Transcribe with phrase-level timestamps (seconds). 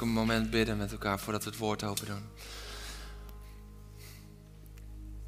[0.00, 2.24] Een moment bidden met elkaar voordat we het woord open doen.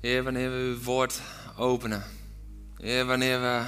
[0.01, 1.21] Heer, wanneer we uw woord
[1.57, 2.05] openen.
[2.77, 3.65] Heer, wanneer we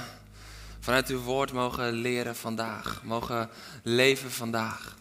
[0.79, 3.01] vanuit uw woord mogen leren vandaag.
[3.03, 3.49] Mogen
[3.83, 4.97] leven vandaag.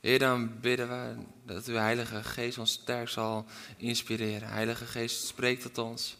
[0.00, 3.46] Heer, dan bidden we dat uw Heilige Geest ons sterk zal
[3.76, 4.48] inspireren.
[4.48, 6.16] Heilige Geest, spreek tot ons.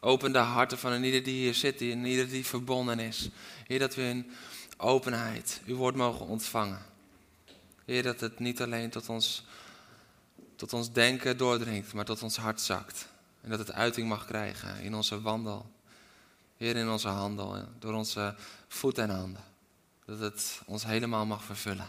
[0.00, 3.28] Open de harten van een ieder die hier zit, en ieder die verbonden is.
[3.66, 4.30] Heer, dat we in
[4.76, 6.91] openheid uw woord mogen ontvangen.
[7.84, 9.44] Heer, dat het niet alleen tot ons,
[10.56, 13.08] tot ons denken doordringt, maar tot ons hart zakt.
[13.40, 15.70] En dat het uiting mag krijgen in onze wandel.
[16.56, 18.34] Heer, in onze handel, door onze
[18.68, 19.44] voeten en handen.
[20.04, 21.88] Dat het ons helemaal mag vervullen.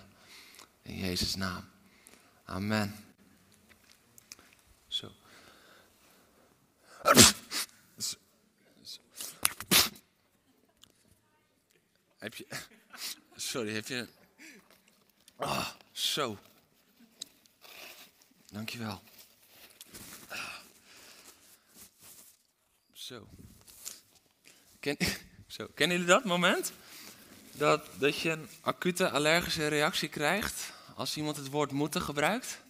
[0.81, 1.69] In Jezus' naam.
[2.45, 2.95] Amen.
[4.87, 5.11] Zo.
[12.17, 12.45] Heb je.
[13.35, 14.07] Sorry, heb je.
[15.35, 15.67] Ah,
[16.03, 16.37] zo.
[18.51, 19.01] Dankjewel.
[22.91, 23.27] Zo.
[24.79, 24.97] Ken,
[25.47, 25.67] zo.
[25.75, 26.71] Kennen jullie dat moment?
[27.51, 32.61] Dat, dat je een acute allergische reactie krijgt als iemand het woord moeten gebruikt?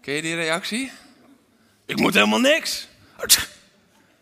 [0.00, 0.92] Ken je die reactie?
[1.84, 2.88] Ik moet helemaal niks.
[3.16, 3.48] Het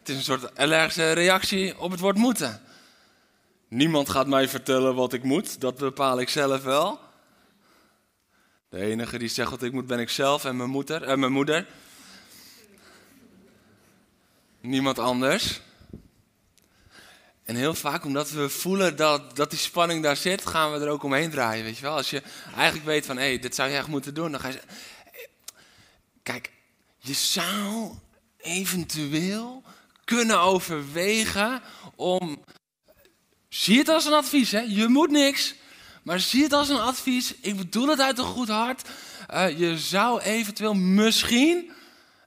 [0.03, 2.68] is een soort allergische reactie op het woord moeten.
[3.69, 7.01] Niemand gaat mij vertellen wat ik moet, dat bepaal ik zelf wel.
[8.69, 11.33] De enige die zegt wat ik moet ben ik zelf en mijn, moeder, en mijn
[11.33, 11.67] moeder.
[14.61, 15.61] Niemand anders.
[17.45, 20.89] En heel vaak, omdat we voelen dat, dat die spanning daar zit, gaan we er
[20.89, 21.65] ook omheen draaien.
[21.65, 21.97] Weet je wel?
[21.97, 22.23] Als je
[22.55, 24.61] eigenlijk weet van, hé, hey, dit zou je echt moeten doen, dan ga je
[26.23, 26.53] kijk,
[26.99, 27.93] je zou
[28.37, 29.63] eventueel
[30.05, 31.63] kunnen overwegen
[31.97, 32.45] om.
[33.49, 34.61] Zie het als een advies, hè?
[34.61, 35.55] Je moet niks.
[36.03, 37.35] Maar zie het als een advies.
[37.41, 38.89] Ik bedoel het uit een goed hart.
[39.31, 41.73] Uh, je zou eventueel misschien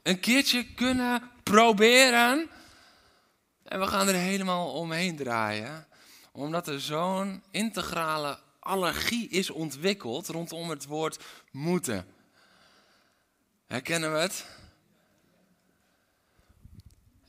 [0.03, 2.49] een keertje kunnen proberen.
[3.63, 5.87] En we gaan er helemaal omheen draaien.
[6.31, 12.05] Omdat er zo'n integrale allergie is ontwikkeld rondom het woord moeten.
[13.67, 14.45] Herkennen we het?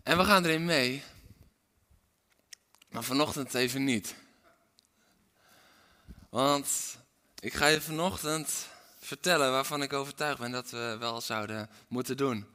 [0.02, 1.02] En we gaan erin mee.
[2.92, 4.14] Maar vanochtend even niet.
[6.28, 6.98] Want
[7.38, 8.66] ik ga je vanochtend
[8.98, 12.46] vertellen waarvan ik overtuigd ben dat we wel zouden moeten doen.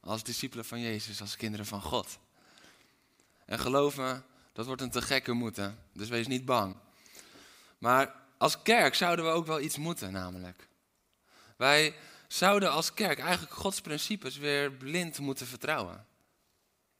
[0.00, 2.18] Als discipelen van Jezus, als kinderen van God.
[3.44, 4.20] En geloof me,
[4.52, 5.78] dat wordt een te gekke moeten.
[5.92, 6.76] Dus wees niet bang.
[7.78, 10.68] Maar als kerk zouden we ook wel iets moeten, namelijk.
[11.56, 11.94] Wij
[12.28, 16.06] zouden als kerk eigenlijk Gods principes weer blind moeten vertrouwen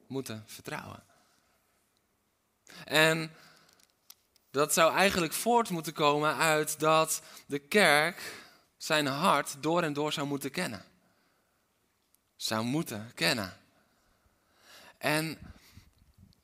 [0.07, 1.03] moeten vertrouwen.
[2.85, 3.31] En
[4.51, 8.23] dat zou eigenlijk voort moeten komen uit dat de kerk
[8.77, 10.85] zijn hart door en door zou moeten kennen.
[12.37, 13.57] Zou moeten kennen.
[14.99, 15.39] En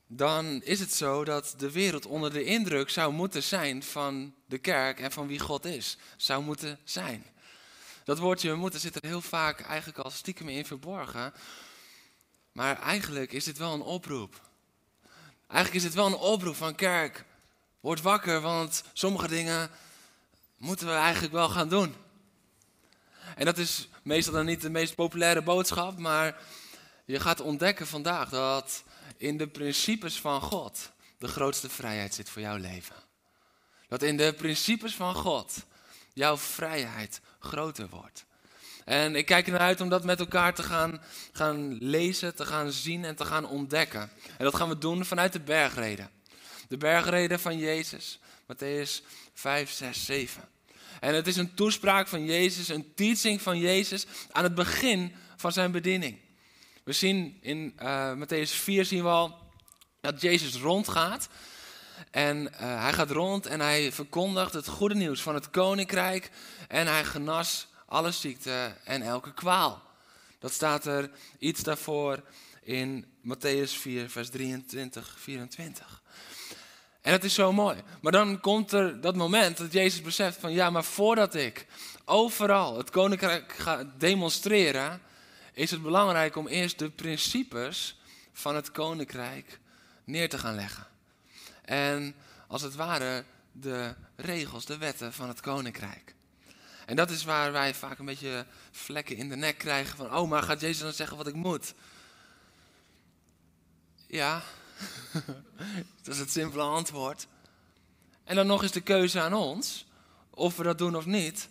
[0.07, 4.59] dan is het zo dat de wereld onder de indruk zou moeten zijn van de
[4.59, 5.97] kerk en van wie God is.
[6.17, 7.25] Zou moeten zijn.
[8.05, 11.33] Dat woordje moeten zit er heel vaak eigenlijk al stiekem in verborgen.
[12.53, 14.51] Maar eigenlijk is dit wel een oproep.
[15.53, 17.25] Eigenlijk is dit wel een oproep van kerk.
[17.81, 19.71] Word wakker, want sommige dingen
[20.57, 21.95] moeten we eigenlijk wel gaan doen.
[23.37, 26.41] En dat is meestal dan niet de meest populaire boodschap, maar
[27.05, 28.83] je gaat ontdekken vandaag dat
[29.17, 32.97] in de principes van God de grootste vrijheid zit voor jouw leven.
[33.89, 35.65] Dat in de principes van God
[36.13, 38.25] jouw vrijheid groter wordt.
[38.85, 41.03] En ik kijk ernaar uit om dat met elkaar te gaan,
[41.33, 44.01] gaan lezen, te gaan zien en te gaan ontdekken.
[44.39, 46.11] En dat gaan we doen vanuit de bergreden.
[46.69, 50.49] De bergreden van Jezus, Matthäus 5, 6, 7.
[51.01, 55.53] En het is een toespraak van Jezus, een teaching van Jezus aan het begin van
[55.53, 56.19] zijn bediening.
[56.85, 59.39] We zien in uh, Matthäus 4 zien we al
[60.01, 61.29] dat Jezus rondgaat.
[62.11, 62.51] En uh,
[62.83, 66.31] hij gaat rond en hij verkondigt het goede nieuws van het koninkrijk.
[66.69, 69.83] En hij genas alle ziekte en elke kwaal.
[70.39, 72.23] Dat staat er iets daarvoor
[72.63, 76.03] in Matthäus 4, vers 23, 24.
[77.01, 77.83] En het is zo mooi.
[78.01, 81.67] Maar dan komt er dat moment dat Jezus beseft van ja, maar voordat ik
[82.05, 85.01] overal het koninkrijk ga demonstreren,
[85.53, 88.01] is het belangrijk om eerst de principes
[88.33, 89.59] van het koninkrijk
[90.05, 90.87] neer te gaan leggen.
[91.65, 92.15] En
[92.49, 96.12] als het ware de regels, de wetten van het koninkrijk.
[96.93, 100.29] En dat is waar wij vaak een beetje vlekken in de nek krijgen van, oh,
[100.29, 101.75] maar gaat Jezus dan zeggen wat ik moet?
[104.07, 104.43] Ja,
[106.03, 107.27] dat is het simpele antwoord.
[108.25, 109.87] En dan nog eens de keuze aan ons,
[110.31, 111.49] of we dat doen of niet.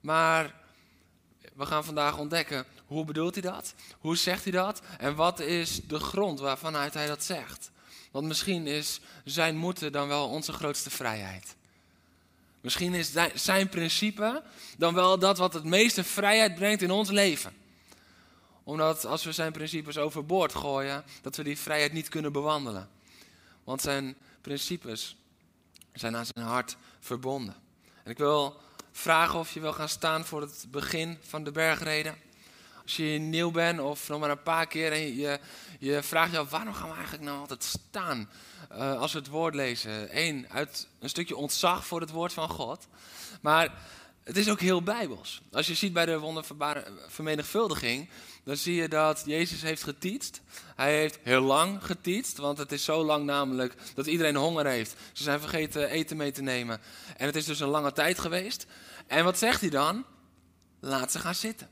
[0.00, 0.54] Maar
[1.54, 3.74] we gaan vandaag ontdekken, hoe bedoelt hij dat?
[3.98, 4.82] Hoe zegt hij dat?
[4.98, 7.70] En wat is de grond waarvanuit hij dat zegt?
[8.10, 11.56] Want misschien is zijn moeten dan wel onze grootste vrijheid.
[12.62, 14.42] Misschien is zijn principe
[14.78, 17.52] dan wel dat wat het meeste vrijheid brengt in ons leven.
[18.64, 22.88] Omdat als we zijn principes overboord gooien, dat we die vrijheid niet kunnen bewandelen.
[23.64, 25.16] Want zijn principes
[25.92, 27.54] zijn aan zijn hart verbonden.
[28.02, 28.60] En ik wil
[28.92, 32.16] vragen of je wil gaan staan voor het begin van de bergreden.
[32.82, 35.38] Als je nieuw bent of nog maar een paar keer en je,
[35.78, 38.28] je vraagt je af waarom gaan we eigenlijk nou altijd staan
[38.72, 40.18] uh, als we het woord lezen.
[40.18, 42.86] Eén, uit een stukje ontzag voor het woord van God.
[43.40, 43.74] Maar
[44.24, 45.42] het is ook heel bijbels.
[45.52, 48.08] Als je ziet bij de wondervermenigvuldiging,
[48.44, 50.40] dan zie je dat Jezus heeft geteetst.
[50.76, 54.94] Hij heeft heel lang geteetst, want het is zo lang namelijk dat iedereen honger heeft.
[55.12, 56.80] Ze zijn vergeten eten mee te nemen.
[57.16, 58.66] En het is dus een lange tijd geweest.
[59.06, 60.04] En wat zegt hij dan?
[60.80, 61.70] Laat ze gaan zitten.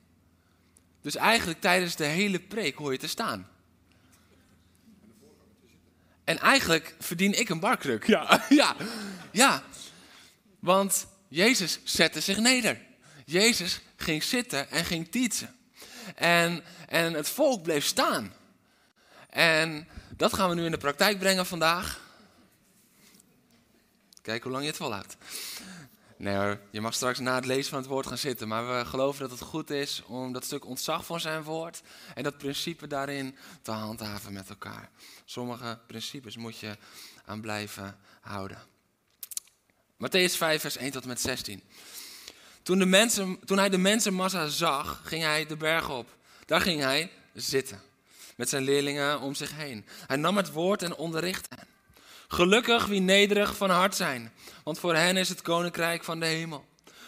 [1.01, 3.49] Dus eigenlijk tijdens de hele preek hoor je te staan.
[6.25, 8.07] En eigenlijk verdien ik een barkruk.
[8.07, 8.77] Ja, ja,
[9.33, 9.63] ja.
[10.59, 12.81] Want Jezus zette zich neder.
[13.25, 15.57] Jezus ging zitten en ging tietsen.
[16.15, 18.33] En, en het volk bleef staan.
[19.31, 22.01] En dat gaan we nu in de praktijk brengen vandaag.
[24.23, 25.17] Kijk hoe lang je het volhoudt.
[26.21, 28.49] Nee hoor, je mag straks na het lezen van het woord gaan zitten.
[28.49, 31.83] Maar we geloven dat het goed is om dat stuk ontzag van zijn woord
[32.15, 34.91] en dat principe daarin te handhaven met elkaar.
[35.25, 36.77] Sommige principes moet je
[37.25, 38.59] aan blijven houden.
[39.97, 41.63] Matthäus 5, vers 1 tot en met 16.
[42.63, 46.17] Toen, de mensen, toen hij de mensenmassa zag, ging hij de berg op.
[46.47, 47.81] Daar ging hij zitten,
[48.37, 49.87] met zijn leerlingen om zich heen.
[50.07, 51.70] Hij nam het woord en onderrichtte hen.
[52.33, 54.33] Gelukkig wie nederig van hart zijn,
[54.65, 56.65] want voor hen is het koninkrijk van de hemel.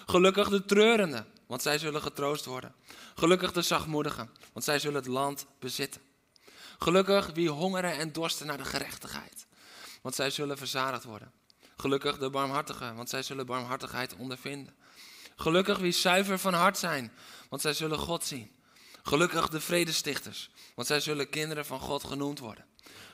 [0.06, 2.74] Gelukkig de treurenden, want zij zullen getroost worden.
[3.14, 6.00] Gelukkig de zachtmoedigen, want zij zullen het land bezitten.
[6.78, 9.46] Gelukkig wie hongeren en dorsten naar de gerechtigheid,
[10.00, 11.32] want zij zullen verzadigd worden.
[11.76, 14.74] Gelukkig de barmhartigen, want zij zullen barmhartigheid ondervinden.
[15.36, 17.12] Gelukkig wie zuiver van hart zijn,
[17.48, 18.50] want zij zullen God zien.
[19.02, 22.64] Gelukkig de vredestichters, want zij zullen kinderen van God genoemd worden.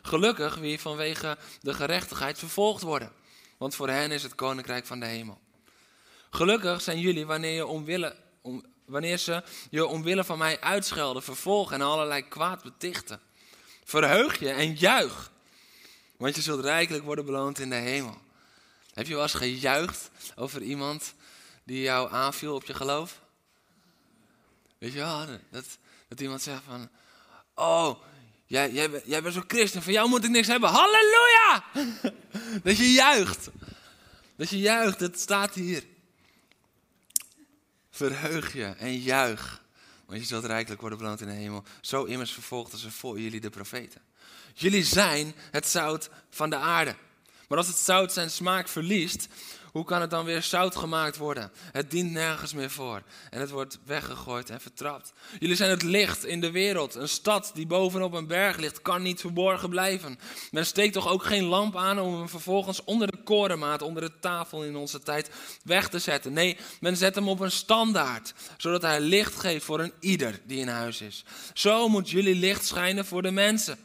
[0.03, 3.12] Gelukkig wie vanwege de gerechtigheid vervolgd worden,
[3.56, 5.41] want voor hen is het koninkrijk van de hemel.
[6.31, 7.67] Gelukkig zijn jullie wanneer, je
[8.43, 13.20] om, wanneer ze je omwille van mij uitschelden, vervolgen en allerlei kwaad betichten.
[13.85, 15.31] Verheug je en juich,
[16.17, 18.19] want je zult rijkelijk worden beloond in de hemel.
[18.93, 21.15] Heb je wel eens gejuicht over iemand
[21.65, 23.20] die jou aanviel op je geloof?
[24.79, 25.65] Weet je wel, dat,
[26.09, 26.88] dat iemand zegt van,
[27.55, 28.03] oh,
[28.48, 30.70] Jij, jij, jij bent zo'n christen, van jou moet ik niks hebben.
[30.70, 31.64] Halleluja!
[32.62, 33.48] Dat je juicht.
[34.36, 35.84] Dat je juicht, dat staat hier.
[37.90, 39.62] Verheug je en juich.
[40.06, 41.64] Want je zult rijkelijk worden beloond in de hemel.
[41.81, 44.00] Zo immers vervolgden ze voor jullie de profeten.
[44.55, 46.96] Jullie zijn het zout van de aarde.
[47.48, 49.28] Maar als het zout zijn smaak verliest,
[49.79, 51.51] hoe kan het dan weer zout gemaakt worden?
[51.73, 53.03] Het dient nergens meer voor.
[53.31, 55.13] En het wordt weggegooid en vertrapt.
[55.39, 56.94] Jullie zijn het licht in de wereld.
[56.94, 60.19] Een stad die bovenop een berg ligt, kan niet verborgen blijven.
[60.51, 64.13] Men steekt toch ook geen lamp aan om hem vervolgens onder de korenmaat, onder de
[64.20, 65.31] tafel in onze tijd
[65.65, 66.32] weg te zetten.
[66.32, 70.61] Nee, men zet hem op een standaard, zodat hij licht geeft voor een ieder die
[70.61, 71.25] in huis is.
[71.55, 73.79] Zo moet jullie licht schijnen voor de mensen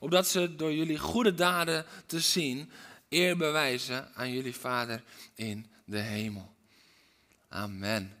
[0.00, 2.70] opdat ze door jullie goede daden te zien
[3.10, 5.02] eer bewijzen aan jullie Vader
[5.34, 6.54] in de hemel.
[7.48, 8.16] Amen.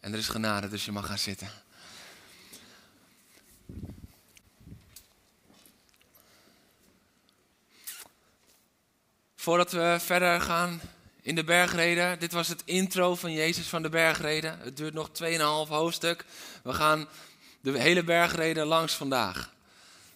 [0.00, 1.50] En er is genade, dus je mag gaan zitten.
[9.34, 10.80] Voordat we verder gaan
[11.22, 14.58] in de bergreden, dit was het intro van Jezus van de bergreden.
[14.58, 15.38] Het duurt nog 2,5
[15.68, 16.24] hoofdstuk.
[16.62, 17.08] We gaan
[17.60, 19.50] de hele bergreden langs vandaag.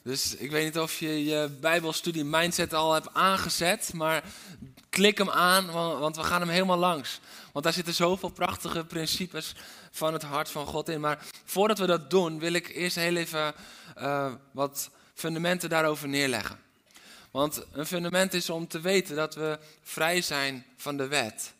[0.04, 4.24] Dus ik weet niet of je je Bijbelstudie mindset al hebt aangezet, maar
[4.88, 7.20] klik hem aan, want we gaan hem helemaal langs.
[7.52, 9.54] Want daar zitten zoveel prachtige principes
[9.90, 11.00] van het hart van God in.
[11.00, 13.54] Maar voordat we dat doen, wil ik eerst heel even
[13.98, 16.60] uh, wat fundamenten daarover neerleggen.
[17.30, 21.52] Want een fundament is om te weten dat we vrij zijn van de wet.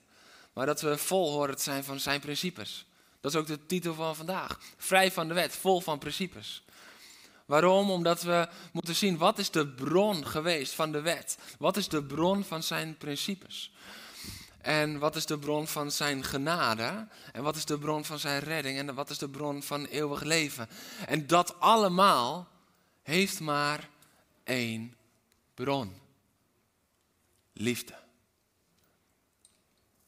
[0.53, 2.87] Maar dat we vol zijn van zijn principes.
[3.21, 4.59] Dat is ook de titel van vandaag.
[4.77, 6.64] Vrij van de wet, vol van principes.
[7.45, 7.91] Waarom?
[7.91, 11.39] Omdat we moeten zien wat is de bron geweest van de wet.
[11.59, 13.73] Wat is de bron van zijn principes.
[14.61, 17.09] En wat is de bron van zijn genade?
[17.33, 18.79] En wat is de bron van zijn redding?
[18.79, 20.69] En wat is de bron van eeuwig leven?
[21.07, 22.49] En dat allemaal
[23.03, 23.89] heeft maar
[24.45, 24.97] één
[25.55, 25.93] bron.
[27.53, 27.95] Liefde.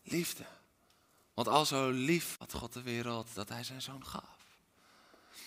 [0.02, 0.44] Liefde.
[1.34, 4.35] Want al zo lief had God de wereld dat hij zijn zoon gaf.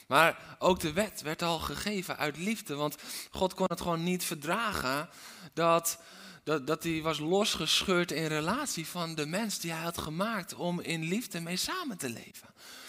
[0.10, 2.75] Maar ook de wet werd al gegeven uit liefde.
[2.75, 2.96] Want
[3.32, 5.10] God kon het gewoon niet verdragen
[5.54, 6.00] dat,
[6.44, 10.80] dat, dat hij was losgescheurd in relatie van de mens die hij had gemaakt om
[10.80, 12.48] in liefde mee samen te leven.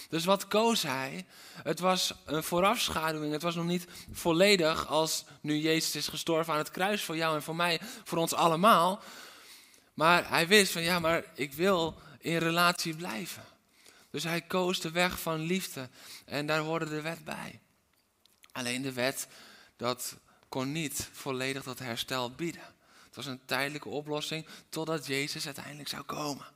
[0.09, 1.27] Dus wat koos hij?
[1.63, 3.33] Het was een voorafschaduwing.
[3.33, 7.35] Het was nog niet volledig als nu Jezus is gestorven aan het kruis voor jou
[7.35, 9.03] en voor mij, voor ons allemaal.
[9.95, 13.50] Maar hij wist van ja, maar ik wil in relatie blijven.
[14.11, 15.89] Dus hij koos de weg van liefde
[16.25, 17.61] en daar hoorde de wet bij.
[18.53, 19.29] Alleen de wet,
[19.77, 20.17] dat
[20.49, 22.75] kon niet volledig dat herstel bieden.
[23.05, 26.47] Het was een tijdelijke oplossing totdat Jezus uiteindelijk zou komen.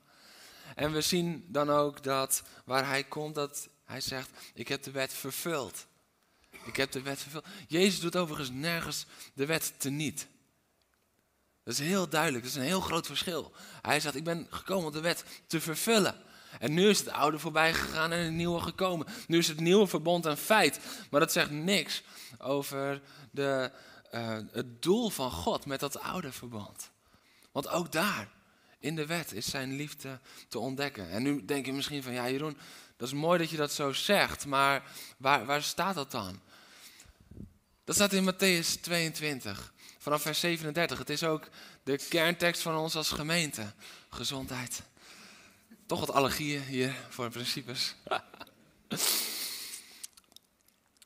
[0.74, 4.90] En we zien dan ook dat waar hij komt, dat hij zegt, ik heb de
[4.90, 5.86] wet vervuld.
[6.64, 7.46] Ik heb de wet vervuld.
[7.68, 10.26] Jezus doet overigens nergens de wet teniet.
[11.62, 13.52] Dat is heel duidelijk, dat is een heel groot verschil.
[13.82, 16.22] Hij zegt, ik ben gekomen om de wet te vervullen.
[16.58, 19.06] En nu is het oude voorbij gegaan en het nieuwe gekomen.
[19.26, 20.80] Nu is het nieuwe verbond een feit.
[21.10, 22.02] Maar dat zegt niks
[22.38, 23.70] over de,
[24.14, 26.90] uh, het doel van God met dat oude verbond.
[27.52, 28.28] Want ook daar,
[28.78, 31.10] in de wet, is zijn liefde te ontdekken.
[31.10, 32.58] En nu denk je misschien van, ja Jeroen,
[32.96, 34.46] dat is mooi dat je dat zo zegt.
[34.46, 34.82] Maar
[35.16, 36.40] waar, waar staat dat dan?
[37.84, 40.98] Dat staat in Matthäus 22, vanaf vers 37.
[40.98, 41.48] Het is ook
[41.82, 43.72] de kerntekst van ons als gemeente.
[44.10, 44.82] Gezondheid.
[45.94, 47.94] Toch wat allergieën hier voor principes.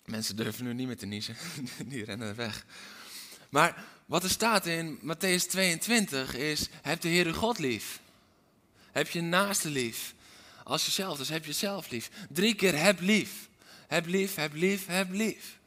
[0.04, 1.36] Mensen durven nu niet meer te niezen.
[1.84, 2.64] Die rennen weg.
[3.48, 8.00] Maar wat er staat in Matthäus 22 is: heb de Heere God lief.
[8.92, 10.14] Heb je naaste lief.
[10.64, 12.10] Als jezelf, dus heb jezelf lief.
[12.30, 13.48] Drie keer heb lief.
[13.86, 15.58] Heb lief, heb lief, heb lief.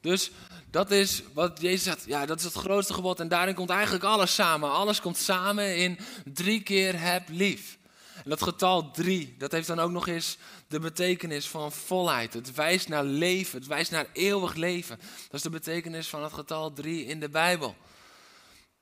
[0.00, 0.30] Dus
[0.70, 2.04] dat is wat Jezus zegt.
[2.06, 3.20] Ja, dat is het grootste gebod.
[3.20, 4.72] En daarin komt eigenlijk alles samen.
[4.72, 7.78] Alles komt samen in drie keer heb lief.
[8.24, 12.34] En dat getal drie, dat heeft dan ook nog eens de betekenis van volheid.
[12.34, 14.98] Het wijst naar leven, het wijst naar eeuwig leven.
[14.98, 17.76] Dat is de betekenis van het getal drie in de Bijbel.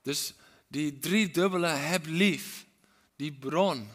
[0.02, 0.34] Dus
[0.68, 2.66] die drie dubbele heb lief,
[3.16, 3.88] die bron,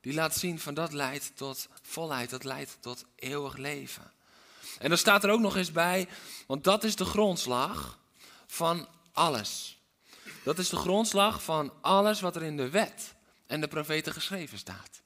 [0.00, 4.12] die laat zien van dat leidt tot volheid, dat leidt tot eeuwig leven.
[4.78, 6.08] En dan staat er ook nog eens bij,
[6.46, 7.98] want dat is de grondslag
[8.46, 9.78] van alles.
[10.44, 13.14] Dat is de grondslag van alles wat er in de wet
[13.50, 15.02] en de profeten geschreven staat.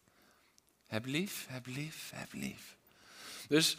[0.86, 2.76] Heb lief, heb lief, heb lief.
[3.48, 3.76] Dus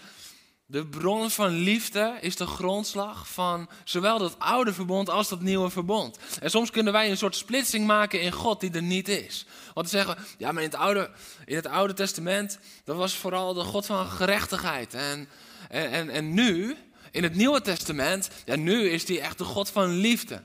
[0.65, 5.69] de bron van liefde is de grondslag van zowel dat oude verbond als dat nieuwe
[5.69, 6.17] verbond.
[6.41, 9.45] En soms kunnen wij een soort splitsing maken in God die er niet is.
[9.73, 11.11] Want dan zeggen we, ja, maar in het Oude,
[11.45, 14.93] in het oude Testament, dat was vooral de God van gerechtigheid.
[14.93, 15.29] En,
[15.69, 16.77] en, en, en nu,
[17.11, 20.43] in het Nieuwe Testament, ja, nu is die echt de God van liefde.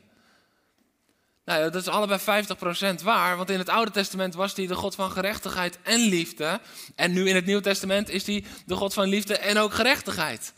[1.50, 2.44] Nou, dat is allebei
[3.00, 6.60] 50% waar, want in het Oude Testament was hij de God van gerechtigheid en liefde.
[6.94, 10.52] En nu in het Nieuwe Testament is hij de God van liefde en ook gerechtigheid.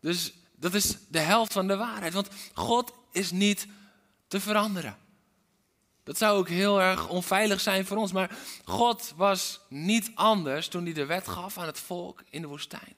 [0.00, 3.66] Dus dat is de helft van de waarheid, want God is niet
[4.28, 4.96] te veranderen.
[6.04, 10.84] Dat zou ook heel erg onveilig zijn voor ons, maar God was niet anders toen
[10.84, 12.96] hij de wet gaf aan het volk in de woestijn.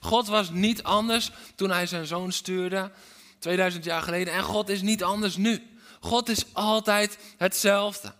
[0.00, 2.90] God was niet anders toen hij zijn zoon stuurde
[3.38, 5.77] 2000 jaar geleden en God is niet anders nu.
[6.00, 8.12] God is altijd hetzelfde.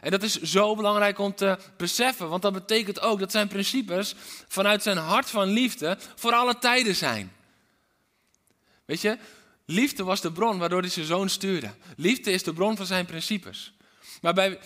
[0.00, 4.14] En dat is zo belangrijk om te beseffen, want dat betekent ook dat zijn principes
[4.48, 7.32] vanuit zijn hart van liefde voor alle tijden zijn.
[8.84, 9.18] Weet je,
[9.64, 11.74] liefde was de bron waardoor hij zijn zoon stuurde.
[11.96, 13.72] Liefde is de bron van zijn principes.
[14.20, 14.58] Maar bij,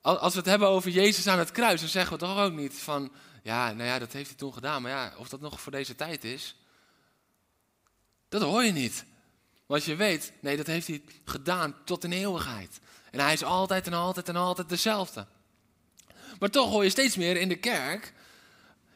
[0.00, 2.74] als we het hebben over Jezus aan het kruis, dan zeggen we toch ook niet
[2.74, 5.72] van, ja, nou ja, dat heeft hij toen gedaan, maar ja, of dat nog voor
[5.72, 6.56] deze tijd is,
[8.28, 9.04] dat hoor je niet.
[9.68, 12.80] Want je weet, nee, dat heeft hij gedaan tot in eeuwigheid.
[13.10, 15.26] En hij is altijd en altijd en altijd dezelfde.
[16.38, 18.12] Maar toch hoor je steeds meer in de kerk,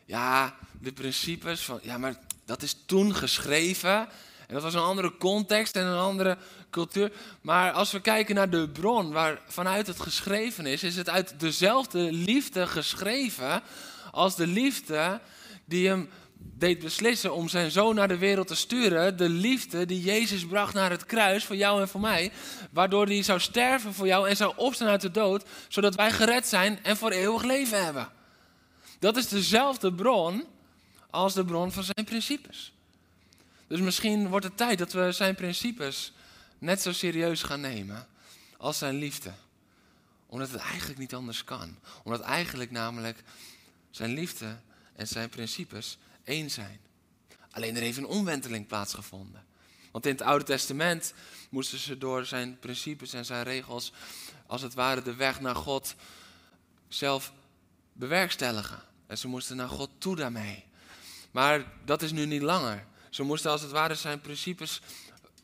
[0.04, 2.14] ja, de principes van, ja, maar
[2.44, 4.08] dat is toen geschreven.
[4.46, 6.38] En dat was een andere context en een andere
[6.70, 7.12] cultuur.
[7.40, 11.40] Maar als we kijken naar de bron waar vanuit het geschreven is, is het uit
[11.40, 13.62] dezelfde liefde geschreven
[14.10, 15.20] als de liefde
[15.64, 16.10] die hem
[16.42, 20.74] deed beslissen om zijn zoon naar de wereld te sturen, de liefde die Jezus bracht
[20.74, 22.32] naar het kruis voor jou en voor mij,
[22.70, 26.46] waardoor hij zou sterven voor jou en zou opstaan uit de dood, zodat wij gered
[26.46, 28.08] zijn en voor eeuwig leven hebben.
[28.98, 30.44] Dat is dezelfde bron
[31.10, 32.72] als de bron van zijn principes.
[33.66, 36.12] Dus misschien wordt het tijd dat we zijn principes
[36.58, 38.06] net zo serieus gaan nemen
[38.56, 39.32] als zijn liefde.
[40.26, 41.76] Omdat het eigenlijk niet anders kan.
[42.04, 43.22] Omdat eigenlijk namelijk
[43.90, 44.56] zijn liefde
[44.96, 46.80] en zijn principes één zijn.
[47.50, 49.44] Alleen er heeft een omwenteling plaatsgevonden.
[49.90, 51.14] Want in het Oude Testament
[51.50, 53.92] moesten ze door zijn principes en zijn regels,
[54.46, 55.94] als het ware, de weg naar God
[56.88, 57.32] zelf
[57.92, 58.82] bewerkstelligen.
[59.06, 60.64] En ze moesten naar God toe daarmee.
[61.30, 62.86] Maar dat is nu niet langer.
[63.10, 64.80] Ze moesten als het ware zijn principes,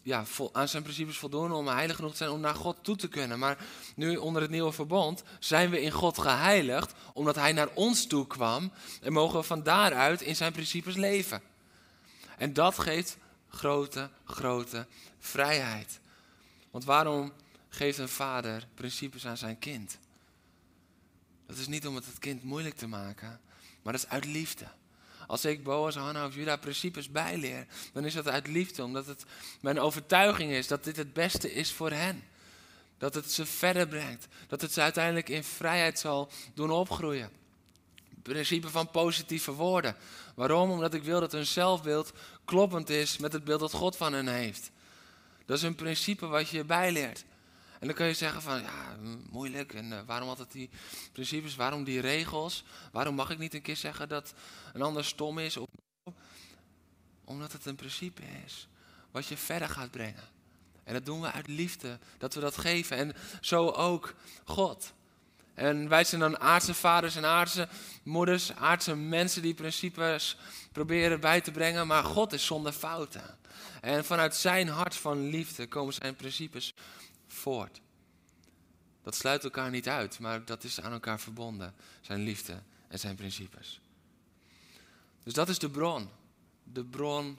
[0.03, 3.09] ja, aan zijn principes voldoen om heilig genoeg te zijn om naar God toe te
[3.09, 3.39] kunnen.
[3.39, 8.07] Maar nu onder het nieuwe verbond zijn we in God geheiligd omdat hij naar ons
[8.07, 11.43] toe kwam en mogen we van daaruit in zijn principes leven.
[12.39, 13.17] En dat geeft
[13.49, 14.87] grote, grote
[15.19, 16.01] vrijheid.
[16.71, 17.33] Want waarom
[17.69, 19.99] geeft een vader principes aan zijn kind?
[21.47, 23.41] Dat is niet om het het kind moeilijk te maken,
[23.83, 24.67] maar dat is uit liefde.
[25.29, 29.25] Als ik Boas, Hanna of Juda principes bijleer, dan is dat uit liefde, omdat het
[29.61, 32.25] mijn overtuiging is dat dit het beste is voor hen.
[32.99, 34.29] Dat het ze verder brengt.
[34.47, 37.31] Dat het ze uiteindelijk in vrijheid zal doen opgroeien.
[38.09, 39.97] Het principe van positieve woorden.
[40.35, 40.71] Waarom?
[40.71, 42.13] Omdat ik wil dat hun zelfbeeld
[42.45, 44.71] kloppend is met het beeld dat God van hen heeft.
[45.47, 47.25] Dat is een principe wat je bijleert.
[47.81, 48.97] En dan kun je zeggen van, ja,
[49.31, 49.75] moeilijk.
[49.75, 50.71] En uh, waarom altijd die
[51.13, 51.57] principes?
[51.57, 52.65] Waarom die regels?
[52.93, 54.35] Waarom mag ik niet een keer zeggen dat
[54.73, 55.59] een ander stom is?
[57.25, 58.69] Omdat het een principe is
[59.11, 60.29] wat je verder gaat brengen.
[60.85, 62.97] En dat doen we uit liefde, dat we dat geven.
[62.97, 64.93] En zo ook God.
[65.55, 67.69] En wij zijn dan aardse vaders en aardse
[68.03, 70.37] moeders, aardse mensen die principes
[70.73, 71.87] proberen bij te brengen.
[71.87, 73.39] Maar God is zonder fouten.
[73.81, 76.75] En vanuit zijn hart van liefde komen zijn principes
[77.39, 77.81] voort.
[79.03, 81.75] Dat sluit elkaar niet uit, maar dat is aan elkaar verbonden.
[82.01, 83.81] Zijn liefde en zijn principes.
[85.23, 86.09] Dus dat is de bron.
[86.63, 87.39] De bron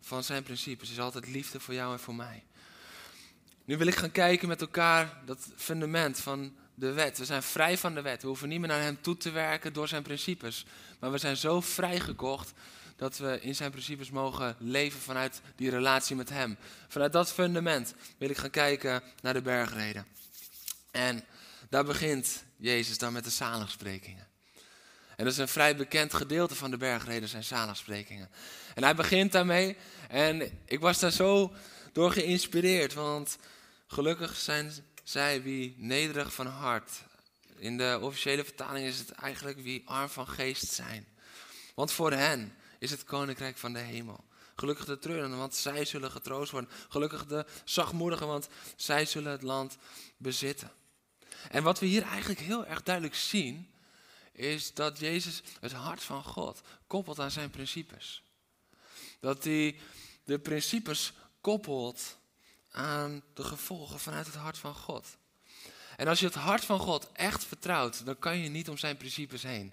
[0.00, 2.44] van zijn principes is altijd liefde voor jou en voor mij.
[3.64, 7.18] Nu wil ik gaan kijken met elkaar dat fundament van de wet.
[7.18, 8.22] We zijn vrij van de wet.
[8.22, 10.66] We hoeven niet meer naar hem toe te werken door zijn principes.
[10.98, 12.52] Maar we zijn zo vrijgekocht
[12.96, 16.56] dat we in zijn principes mogen leven vanuit die relatie met hem.
[16.88, 20.06] Vanuit dat fundament wil ik gaan kijken naar de bergreden.
[20.90, 21.24] En
[21.68, 24.26] daar begint Jezus dan met de zaligsprekingen.
[25.16, 28.30] En dat is een vrij bekend gedeelte van de bergreden, zijn zaligsprekingen.
[28.74, 29.76] En hij begint daarmee
[30.08, 31.52] en ik was daar zo
[31.92, 33.38] door geïnspireerd, want
[33.86, 36.90] gelukkig zijn zij wie nederig van hart.
[37.56, 41.06] In de officiële vertaling is het eigenlijk wie arm van geest zijn.
[41.74, 44.24] Want voor hen is het koninkrijk van de hemel.
[44.56, 46.70] Gelukkig de treurenden, want zij zullen getroost worden.
[46.88, 49.76] Gelukkig de zachtmoedigen, want zij zullen het land
[50.16, 50.72] bezitten.
[51.50, 53.70] En wat we hier eigenlijk heel erg duidelijk zien,
[54.32, 58.22] is dat Jezus het hart van God koppelt aan zijn principes.
[59.20, 59.80] Dat hij
[60.24, 62.16] de principes koppelt
[62.70, 65.16] aan de gevolgen vanuit het hart van God.
[65.96, 68.96] En als je het hart van God echt vertrouwt, dan kan je niet om zijn
[68.96, 69.72] principes heen.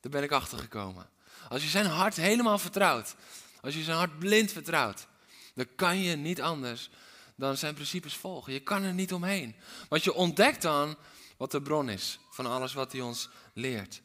[0.00, 1.10] Daar ben ik achter gekomen.
[1.48, 3.14] Als je zijn hart helemaal vertrouwt,
[3.60, 5.06] als je zijn hart blind vertrouwt,
[5.54, 6.90] dan kan je niet anders
[7.34, 8.52] dan zijn principes volgen.
[8.52, 9.54] Je kan er niet omheen.
[9.88, 10.96] Want je ontdekt dan
[11.36, 14.02] wat de bron is van alles wat hij ons leert.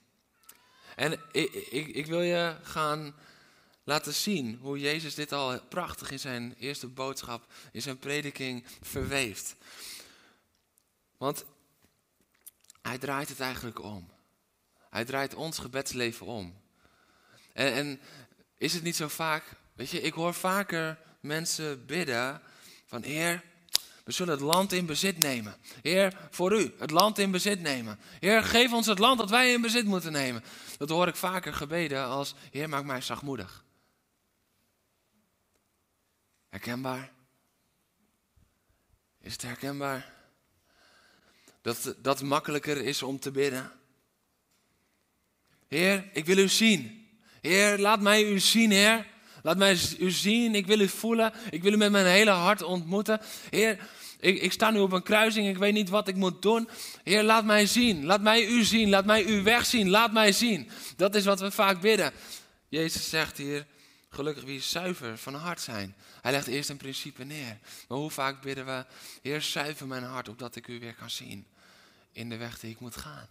[0.95, 3.15] En ik, ik, ik wil je gaan
[3.84, 9.56] laten zien hoe Jezus dit al prachtig in zijn eerste boodschap, in zijn prediking verweeft.
[11.17, 11.45] Want
[12.82, 14.10] hij draait het eigenlijk om.
[14.89, 16.62] Hij draait ons gebedsleven om.
[17.54, 18.00] En, en,
[18.58, 19.44] is het niet zo vaak,
[19.76, 22.42] weet je, ik hoor vaker mensen bidden
[22.86, 23.44] van Heer,
[24.04, 25.56] we zullen het land in bezit nemen.
[25.82, 28.00] Heer, voor u, het land in bezit nemen.
[28.20, 30.44] Heer, geef ons het land dat wij in bezit moeten nemen.
[30.78, 33.63] Dat hoor ik vaker gebeden als, Heer, maak mij zachtmoedig.
[36.50, 37.12] Herkenbaar?
[39.22, 40.12] Is het herkenbaar?
[41.62, 43.72] Dat dat makkelijker is om te bidden.
[45.68, 47.03] Heer, ik wil u zien.
[47.43, 49.06] Heer, laat mij u zien, Heer.
[49.41, 51.34] Laat mij u zien, ik wil u voelen.
[51.49, 53.21] Ik wil u met mijn hele hart ontmoeten.
[53.49, 53.79] Heer,
[54.19, 56.69] ik, ik sta nu op een kruising, ik weet niet wat ik moet doen.
[57.03, 58.06] Heer, laat mij zien.
[58.06, 58.89] Laat mij u zien.
[58.89, 59.89] Laat mij u weg zien.
[59.89, 60.69] Laat mij zien.
[60.95, 62.12] Dat is wat we vaak bidden.
[62.69, 63.65] Jezus zegt hier,
[64.10, 65.95] gelukkig wie zuiver van hart zijn.
[66.21, 67.58] Hij legt eerst een principe neer.
[67.88, 68.86] Maar hoe vaak bidden we,
[69.21, 71.47] Heer, zuiver mijn hart, opdat ik u weer kan zien
[72.12, 73.27] in de weg die ik moet gaan.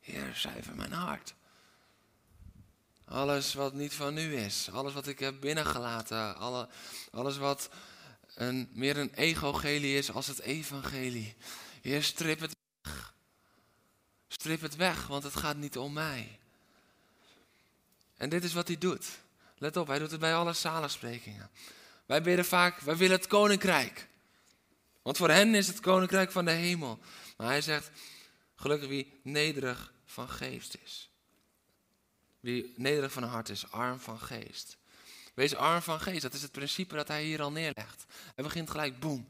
[0.00, 1.34] Heer, zuiver mijn hart.
[3.04, 4.68] Alles wat niet van u is.
[4.72, 6.36] Alles wat ik heb binnengelaten.
[6.36, 6.68] Alle,
[7.10, 7.70] alles wat
[8.34, 11.36] een, meer een egogelie is als het evangelie.
[11.80, 13.14] Heer, strip het weg.
[14.28, 16.38] Strip het weg, want het gaat niet om mij.
[18.16, 19.06] En dit is wat hij doet.
[19.58, 21.50] Let op, hij doet het bij alle zalensprekingen.
[22.06, 24.08] Wij bidden vaak, wij willen het koninkrijk.
[25.02, 26.98] Want voor hen is het koninkrijk van de hemel.
[27.36, 27.90] Maar hij zegt,
[28.56, 31.11] gelukkig wie nederig van geest is.
[32.42, 34.76] Wie nederig van hart is, arm van geest.
[35.34, 38.04] Wees arm van geest, dat is het principe dat hij hier al neerlegt.
[38.34, 39.28] Hij begint gelijk, boem,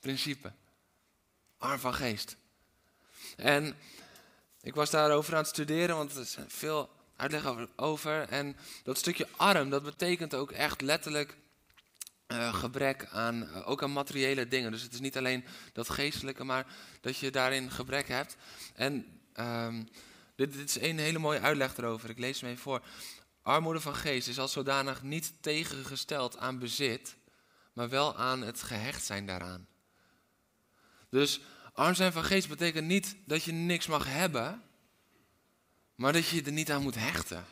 [0.00, 0.52] principe.
[1.58, 2.36] Arm van geest.
[3.36, 3.76] En
[4.60, 8.28] ik was daarover aan het studeren, want er is veel uitleg over.
[8.28, 11.36] En dat stukje arm, dat betekent ook echt letterlijk
[12.28, 14.70] uh, gebrek aan, uh, ook aan materiële dingen.
[14.70, 16.66] Dus het is niet alleen dat geestelijke, maar
[17.00, 18.36] dat je daarin gebrek hebt.
[18.74, 19.88] En um,
[20.48, 22.10] dit, is een hele mooie uitleg erover.
[22.10, 22.82] Ik lees hem even voor.
[23.42, 27.16] Armoede van geest is als zodanig niet tegengesteld aan bezit,
[27.72, 29.66] maar wel aan het gehecht zijn daaraan.
[31.08, 31.40] Dus
[31.72, 34.62] arm zijn van geest betekent niet dat je niks mag hebben,
[35.94, 37.44] maar dat je er niet aan moet hechten.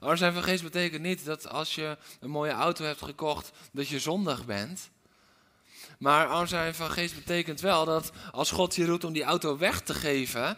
[0.00, 3.88] Arm zijn van geest betekent niet dat als je een mooie auto hebt gekocht, dat
[3.88, 4.90] je zondig bent.
[5.98, 9.58] Maar arm zijn van geest betekent wel dat als God je roept om die auto
[9.58, 10.56] weg te geven,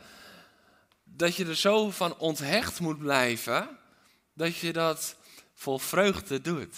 [1.17, 3.79] dat je er zo van onthecht moet blijven,
[4.33, 5.17] dat je dat
[5.55, 6.77] vol vreugde doet.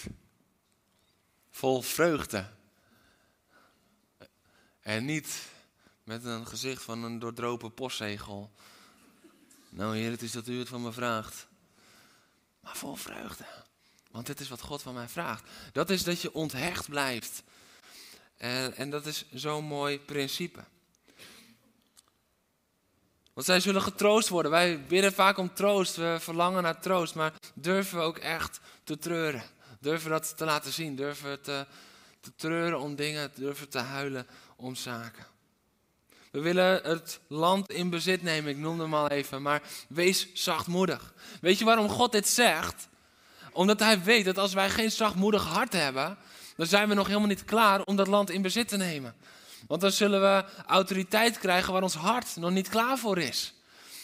[1.51, 2.51] Vol vreugde.
[4.81, 5.43] En niet
[6.05, 8.53] met een gezicht van een doordropen postzegel.
[9.69, 11.47] Nou heer, het is dat u het van me vraagt.
[12.61, 13.45] Maar vol vreugde.
[14.11, 15.51] Want dit is wat God van mij vraagt.
[15.73, 17.43] Dat is dat je onthecht blijft.
[18.37, 20.65] En, en dat is zo'n mooi principe.
[23.35, 24.51] Want zij zullen getroost worden.
[24.51, 25.97] Wij bidden vaak om troost.
[25.97, 27.15] We verlangen naar troost.
[27.15, 29.43] Maar durven we ook echt te treuren?
[29.81, 30.97] Durven dat te laten zien?
[30.97, 31.67] Durven we te,
[32.21, 33.31] te treuren om dingen?
[33.35, 35.27] Durven te huilen om zaken?
[36.35, 41.15] We willen het land in bezit nemen, ik noemde hem al even, maar wees zachtmoedig.
[41.41, 42.89] Weet je waarom God dit zegt?
[43.53, 46.17] Omdat hij weet dat als wij geen zachtmoedig hart hebben,
[46.57, 49.15] dan zijn we nog helemaal niet klaar om dat land in bezit te nemen.
[49.67, 53.55] Want dan zullen we autoriteit krijgen waar ons hart nog niet klaar voor is.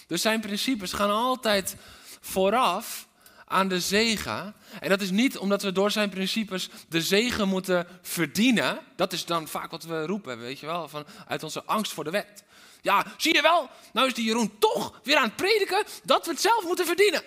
[0.07, 1.77] Dus zijn principes gaan altijd
[2.21, 3.09] vooraf
[3.45, 4.55] aan de zegen.
[4.81, 8.79] En dat is niet omdat we door zijn principes de zegen moeten verdienen.
[8.97, 12.05] Dat is dan vaak wat we roepen, weet je wel, van, uit onze angst voor
[12.05, 12.45] de wet.
[12.81, 16.33] Ja, zie je wel, nou is die Jeroen toch weer aan het prediken dat we
[16.33, 17.23] het zelf moeten verdienen.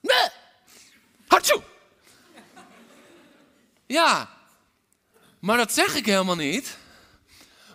[0.00, 0.28] Nee.
[3.86, 4.30] Ja,
[5.38, 6.78] maar dat zeg ik helemaal niet.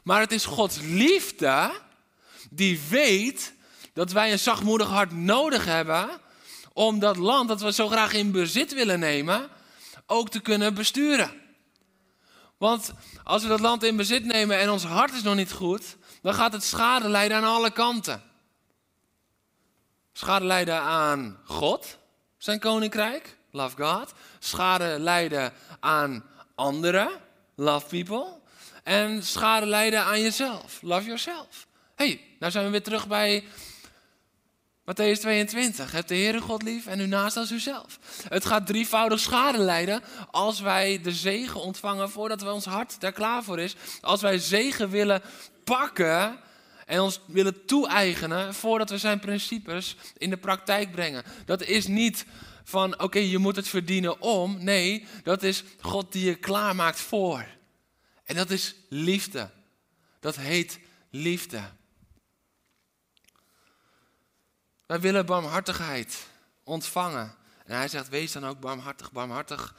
[0.04, 1.82] Maar het is Gods liefde
[2.50, 3.54] die weet
[3.94, 6.10] dat wij een zachtmoedig hart nodig hebben
[6.74, 9.50] om dat land dat we zo graag in bezit willen nemen,
[10.06, 11.42] ook te kunnen besturen.
[12.58, 15.98] Want als we dat land in bezit nemen en ons hart is nog niet goed,
[16.22, 18.22] dan gaat het schade leiden aan alle kanten.
[20.14, 21.98] Schade leiden aan God,
[22.38, 24.14] zijn koninkrijk, love God.
[24.40, 27.10] Schade leiden aan anderen,
[27.56, 28.42] love people.
[28.84, 31.68] En schade leiden aan jezelf, love yourself.
[31.96, 33.44] hey, nou zijn we weer terug bij
[34.84, 35.92] Matthäus 22.
[35.92, 38.00] Heb de Heere God lief en uw naast als uzelf.
[38.30, 43.12] Het gaat drievoudig schade leiden als wij de zegen ontvangen voordat we ons hart daar
[43.12, 43.76] klaar voor is.
[44.02, 45.22] Als wij zegen willen
[45.64, 46.40] pakken
[46.86, 51.24] en ons willen toe-eigenen voordat we zijn principes in de praktijk brengen.
[51.46, 52.26] Dat is niet
[52.64, 54.64] van oké, je moet het verdienen om.
[54.64, 57.46] Nee, dat is God die je klaarmaakt voor.
[58.24, 59.50] En dat is liefde.
[60.20, 61.62] Dat heet liefde.
[64.86, 66.28] Wij willen barmhartigheid
[66.64, 67.36] ontvangen.
[67.66, 69.12] En hij zegt, wees dan ook barmhartig.
[69.12, 69.76] Barmhartig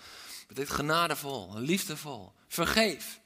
[0.47, 2.33] betekent genadevol, liefdevol.
[2.49, 3.21] Vergeef.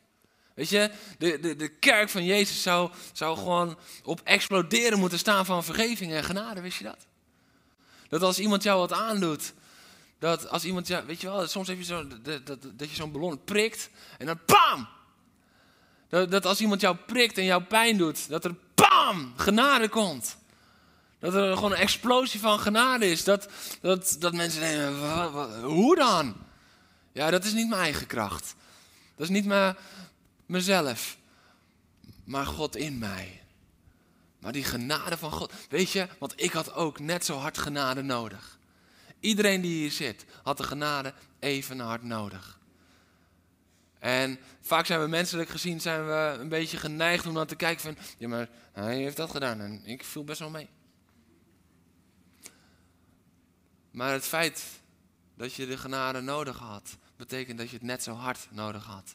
[0.55, 5.45] Weet je, de, de, de kerk van Jezus zou, zou gewoon op exploderen moeten staan
[5.45, 7.07] van vergeving en genade, wist je dat?
[8.09, 9.53] Dat als iemand jou wat aandoet,
[10.19, 12.97] dat als iemand jou, weet je wel, soms heb je zo, dat, dat, dat je
[12.97, 14.89] zo'n ballon prikt en dan bam!
[16.09, 19.33] Dat, dat als iemand jou prikt en jou pijn doet, dat er bam!
[19.37, 20.37] Genade komt.
[21.19, 23.25] Dat er gewoon een explosie van genade is.
[23.25, 23.49] Dat,
[23.81, 26.37] dat, dat mensen denken, hoe dan?
[27.13, 28.55] Ja, dat is niet mijn eigen kracht.
[29.17, 29.77] Dat is niet mijn,
[30.47, 31.17] mezelf.
[32.25, 33.43] Maar God in mij.
[34.39, 35.53] Maar die genade van God.
[35.69, 38.59] Weet je, want ik had ook net zo hard genade nodig.
[39.21, 42.58] Iedereen die hier zit, had de genade even hard nodig.
[43.99, 47.83] En vaak zijn we menselijk gezien zijn we een beetje geneigd om dan te kijken
[47.83, 47.97] van...
[48.19, 50.69] Ja, maar hij heeft dat gedaan en ik viel best wel mee.
[53.91, 54.65] Maar het feit
[55.35, 59.15] dat je de genade nodig had, betekent dat je het net zo hard nodig had.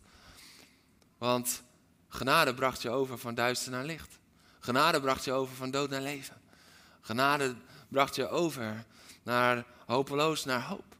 [1.17, 1.63] Want
[2.07, 4.19] genade bracht je over van duister naar licht.
[4.59, 6.41] Genade bracht je over van dood naar leven.
[7.01, 7.55] Genade
[7.87, 8.85] bracht je over
[9.23, 10.95] naar hopeloos naar hoop.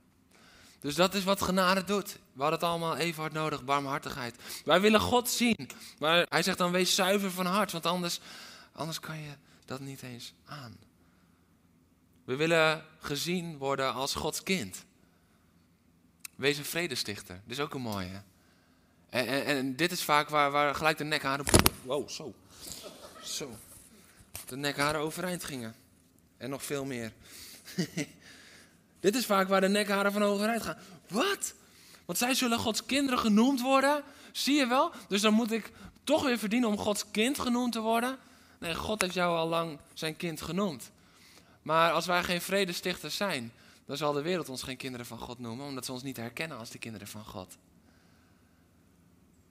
[0.83, 2.19] Dus dat is wat genade doet.
[2.33, 4.35] We hadden het allemaal even hard nodig, barmhartigheid.
[4.65, 5.69] Wij willen God zien.
[5.99, 8.19] Maar hij zegt dan wees zuiver van hart, want anders,
[8.71, 9.31] anders kan je
[9.65, 10.77] dat niet eens aan.
[12.23, 14.85] We willen gezien worden als Gods kind.
[16.35, 17.41] Wees een vredestichter.
[17.45, 18.21] Dit is ook een mooie.
[19.09, 21.45] En, en, en dit is vaak waar, waar gelijk de nekharen...
[21.81, 22.33] Wow, zo.
[23.21, 23.57] Zo.
[24.45, 25.75] De nekharen overeind gingen.
[26.37, 27.13] En nog veel meer.
[29.03, 30.77] dit is vaak waar de nekharen van overeind gaan.
[31.07, 31.53] Wat?
[32.05, 34.03] Want zij zullen Gods kinderen genoemd worden.
[34.31, 34.91] Zie je wel?
[35.07, 35.71] Dus dan moet ik
[36.03, 38.17] toch weer verdienen om Gods kind genoemd te worden.
[38.59, 40.91] Nee, God heeft jou al lang zijn kind genoemd.
[41.61, 43.51] Maar als wij geen vredestichters zijn,
[43.85, 46.57] dan zal de wereld ons geen kinderen van God noemen, omdat ze ons niet herkennen
[46.57, 47.57] als de kinderen van God.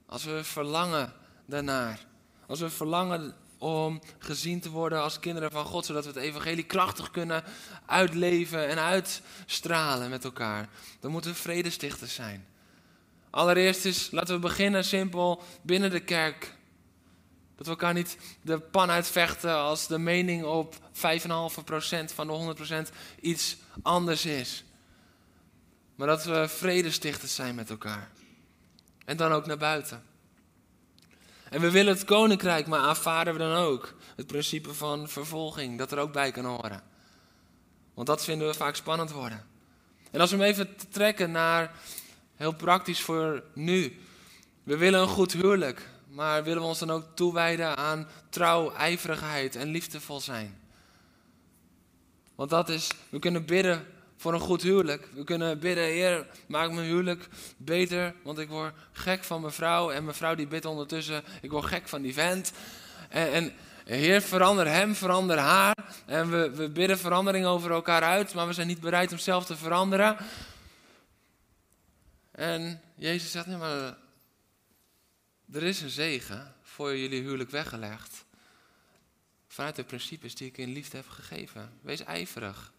[0.05, 1.13] Als we verlangen
[1.45, 2.05] daarnaar,
[2.47, 6.63] als we verlangen om gezien te worden als kinderen van God, zodat we het evangelie
[6.63, 7.43] krachtig kunnen
[7.85, 12.47] uitleven en uitstralen met elkaar, dan moeten we vredestichters zijn.
[13.29, 16.55] Allereerst is, laten we beginnen simpel binnen de kerk.
[17.55, 20.79] Dat we elkaar niet de pan uitvechten als de mening op 5,5%
[22.13, 22.55] van de
[22.89, 24.63] 100% iets anders is.
[25.95, 28.11] Maar dat we vredestichters zijn met elkaar.
[29.05, 30.03] En dan ook naar buiten.
[31.53, 35.91] En we willen het koninkrijk, maar aanvaarden we dan ook het principe van vervolging, dat
[35.91, 36.81] er ook bij kan horen.
[37.93, 39.45] Want dat vinden we vaak spannend worden.
[40.11, 41.71] En als we hem even trekken naar,
[42.35, 43.99] heel praktisch voor nu.
[44.63, 49.55] We willen een goed huwelijk, maar willen we ons dan ook toewijden aan trouw, ijverigheid
[49.55, 50.59] en liefdevol zijn?
[52.35, 53.87] Want dat is, we kunnen bidden
[54.17, 55.07] voor een goed huwelijk.
[55.13, 59.91] We kunnen bidden, Heer, maak mijn huwelijk beter, want ik word gek van mijn vrouw.
[59.91, 62.51] En mijn vrouw die bidt ondertussen, ik word gek van die vent.
[63.09, 63.53] En, en
[63.85, 65.75] Heer, verander hem, verander haar.
[66.05, 69.45] En we, we bidden verandering over elkaar uit, maar we zijn niet bereid om zelf
[69.45, 70.17] te veranderen.
[72.31, 73.97] En Jezus zegt, nee, maar
[75.51, 78.25] er is een zegen voor jullie huwelijk weggelegd.
[79.47, 81.79] Vanuit de principes die ik in liefde heb gegeven.
[81.81, 82.72] Wees ijverig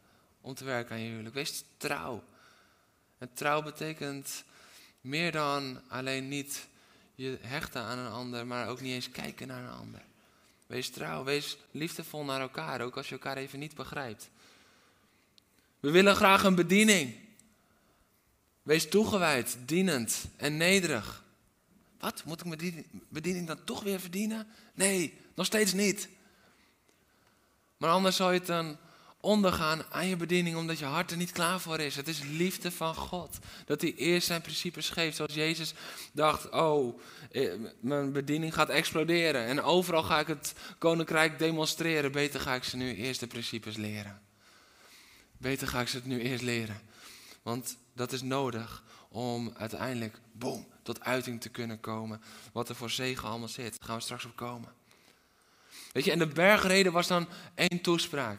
[0.45, 1.35] om te werken aan je huwelijk.
[1.35, 2.25] Wees trouw.
[3.19, 4.45] En trouw betekent
[5.01, 6.69] meer dan alleen niet
[7.15, 10.03] je hechten aan een ander, maar ook niet eens kijken naar een ander.
[10.67, 14.31] Wees trouw, wees liefdevol naar elkaar, ook als je elkaar even niet begrijpt.
[15.81, 17.17] We willen graag een bediening.
[18.63, 21.25] Wees toegewijd, dienend en nederig.
[21.99, 22.25] Wat?
[22.25, 24.47] Moet ik mijn bediening dan toch weer verdienen?
[24.75, 26.09] Nee, nog steeds niet.
[27.77, 28.79] Maar anders zou je het dan
[29.25, 31.97] ondergaan aan je bediening omdat je hart er niet klaar voor is.
[31.97, 33.39] Het is liefde van God.
[33.65, 35.17] Dat hij eerst zijn principes geeft.
[35.17, 35.75] Zoals Jezus
[36.13, 39.45] dacht, oh, eh, mijn bediening gaat exploderen.
[39.45, 42.13] En overal ga ik het koninkrijk demonstreren.
[42.13, 44.21] Beter ga ik ze nu eerst de principes leren.
[45.37, 46.81] Beter ga ik ze het nu eerst leren.
[47.43, 52.21] Want dat is nodig om uiteindelijk, boom, tot uiting te kunnen komen.
[52.53, 53.79] Wat er voor zegen allemaal zit.
[53.79, 54.73] Daar gaan we straks op komen.
[55.93, 58.39] Weet je, en de bergreden was dan één toespraak.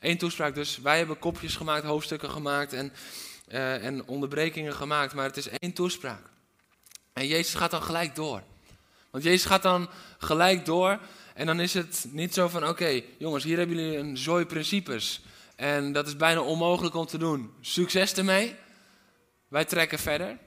[0.00, 0.54] Eén toespraak.
[0.54, 2.92] Dus wij hebben kopjes gemaakt, hoofdstukken gemaakt en,
[3.48, 5.14] uh, en onderbrekingen gemaakt.
[5.14, 6.22] Maar het is één toespraak.
[7.12, 8.42] En Jezus gaat dan gelijk door.
[9.10, 10.98] Want Jezus gaat dan gelijk door.
[11.34, 15.20] En dan is het niet zo van: oké, jongens, hier hebben jullie een zooi principes.
[15.56, 17.52] En dat is bijna onmogelijk om te doen.
[17.60, 18.56] Succes ermee.
[19.48, 20.38] Wij trekken verder.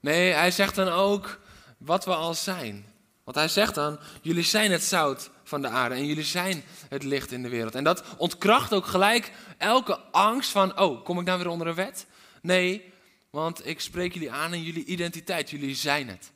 [0.00, 1.40] Nee, hij zegt dan ook
[1.78, 2.86] wat we al zijn.
[3.28, 7.02] Want hij zegt dan: jullie zijn het zout van de aarde en jullie zijn het
[7.02, 7.74] licht in de wereld.
[7.74, 11.74] En dat ontkracht ook gelijk elke angst van: oh, kom ik nou weer onder een
[11.74, 12.06] wet?
[12.42, 12.92] Nee,
[13.30, 15.50] want ik spreek jullie aan in jullie identiteit.
[15.50, 16.32] Jullie zijn het.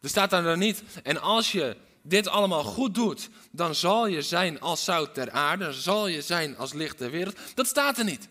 [0.00, 0.82] Er staat daar dan niet.
[1.02, 5.64] En als je dit allemaal goed doet, dan zal je zijn als zout ter aarde,
[5.64, 7.36] dan zal je zijn als licht der wereld.
[7.54, 8.28] Dat staat er niet.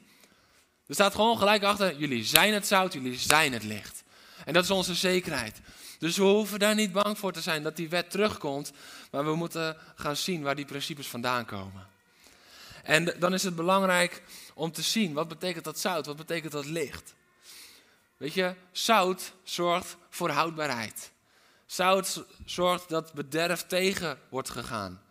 [0.88, 4.04] Er staat gewoon gelijk achter: jullie zijn het zout, jullie zijn het licht.
[4.46, 5.62] En dat is onze zekerheid.
[6.06, 8.72] Dus we hoeven daar niet bang voor te zijn dat die wet terugkomt,
[9.12, 11.88] maar we moeten gaan zien waar die principes vandaan komen.
[12.84, 16.66] En dan is het belangrijk om te zien, wat betekent dat zout, wat betekent dat
[16.66, 17.14] licht?
[18.18, 21.12] Weet je, zout zorgt voor houdbaarheid.
[21.66, 25.02] Zout zorgt dat bederf tegen wordt gegaan.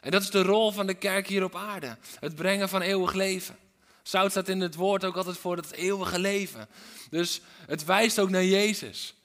[0.00, 1.96] En dat is de rol van de kerk hier op aarde.
[2.20, 3.56] Het brengen van eeuwig leven.
[4.02, 6.68] Zout staat in het woord ook altijd voor het eeuwige leven.
[7.10, 9.15] Dus het wijst ook naar Jezus.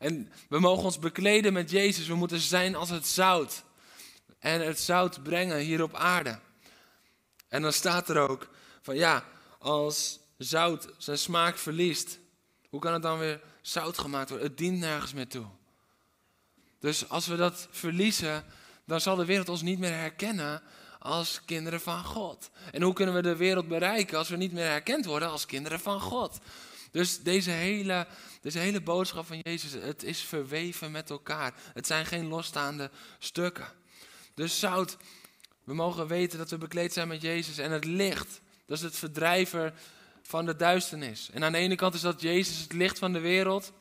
[0.00, 2.06] En we mogen ons bekleden met Jezus.
[2.06, 3.62] We moeten zijn als het zout.
[4.38, 6.38] En het zout brengen hier op aarde.
[7.48, 8.48] En dan staat er ook
[8.82, 9.24] van ja,
[9.58, 12.18] als zout zijn smaak verliest,
[12.68, 14.48] hoe kan het dan weer zout gemaakt worden?
[14.48, 15.46] Het dient nergens meer toe.
[16.78, 18.44] Dus als we dat verliezen,
[18.84, 20.62] dan zal de wereld ons niet meer herkennen
[20.98, 22.50] als kinderen van God.
[22.72, 25.80] En hoe kunnen we de wereld bereiken als we niet meer herkend worden als kinderen
[25.80, 26.38] van God?
[26.90, 28.06] Dus deze hele,
[28.40, 31.54] deze hele boodschap van Jezus, het is verweven met elkaar.
[31.74, 33.68] Het zijn geen losstaande stukken.
[34.34, 34.96] Dus zout,
[35.64, 38.40] we mogen weten dat we bekleed zijn met Jezus en het licht.
[38.66, 39.72] Dat is het verdrijver
[40.22, 41.30] van de duisternis.
[41.30, 43.72] En aan de ene kant is dat Jezus het licht van de wereld.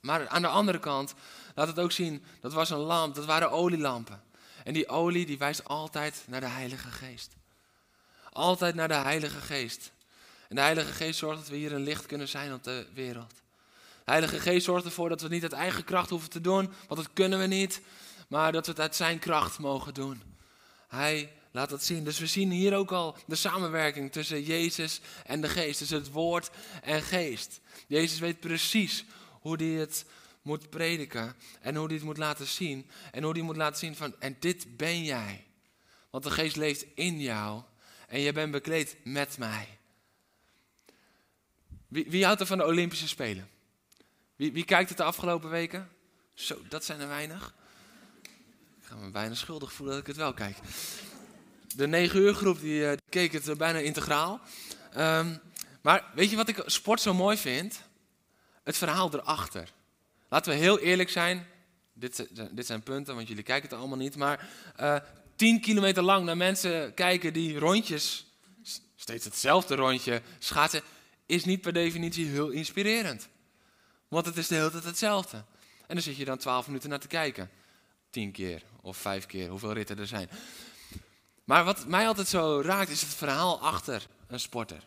[0.00, 1.14] Maar aan de andere kant
[1.54, 4.22] laat het ook zien, dat was een lamp, dat waren olielampen.
[4.64, 7.32] En die olie die wijst altijd naar de Heilige Geest.
[8.30, 9.92] Altijd naar de Heilige Geest.
[10.48, 13.34] En de Heilige Geest zorgt dat we hier een licht kunnen zijn op de wereld.
[14.04, 16.72] De Heilige Geest zorgt ervoor dat we het niet uit eigen kracht hoeven te doen,
[16.88, 17.80] want dat kunnen we niet.
[18.28, 20.22] Maar dat we het uit zijn kracht mogen doen.
[20.88, 22.04] Hij laat dat zien.
[22.04, 25.78] Dus we zien hier ook al de samenwerking tussen Jezus en de Geest.
[25.78, 26.50] Tussen het woord
[26.82, 27.60] en geest.
[27.86, 29.04] Jezus weet precies
[29.40, 30.04] hoe hij het
[30.42, 31.34] moet prediken.
[31.60, 32.90] En hoe hij het moet laten zien.
[33.12, 35.44] En hoe hij moet laten zien van, en dit ben jij.
[36.10, 37.62] Want de geest leeft in jou.
[38.08, 39.68] En je bent bekleed met mij.
[41.94, 43.48] Wie, wie houdt er van de Olympische Spelen?
[44.36, 45.88] Wie, wie kijkt het de afgelopen weken?
[46.34, 47.54] Zo, dat zijn er weinig.
[48.80, 50.56] Ik ga me bijna schuldig voelen dat ik het wel kijk.
[51.76, 54.40] De 9 uur groep die, uh, keek het uh, bijna integraal.
[54.96, 55.40] Um,
[55.82, 57.82] maar weet je wat ik sport zo mooi vind?
[58.62, 59.72] Het verhaal erachter.
[60.28, 61.46] Laten we heel eerlijk zijn.
[61.92, 64.16] Dit, dit zijn punten, want jullie kijken het allemaal niet.
[64.16, 64.48] Maar
[64.80, 64.96] uh,
[65.36, 68.26] 10 kilometer lang naar mensen kijken die rondjes,
[68.96, 70.82] steeds hetzelfde rondje, schaatsen,
[71.26, 73.28] is niet per definitie heel inspirerend.
[74.08, 75.36] Want het is de hele tijd hetzelfde.
[75.86, 77.50] En dan zit je dan 12 minuten naar te kijken.
[78.10, 80.28] 10 keer of 5 keer, hoeveel ritten er zijn.
[81.44, 84.86] Maar wat mij altijd zo raakt, is het verhaal achter een sporter.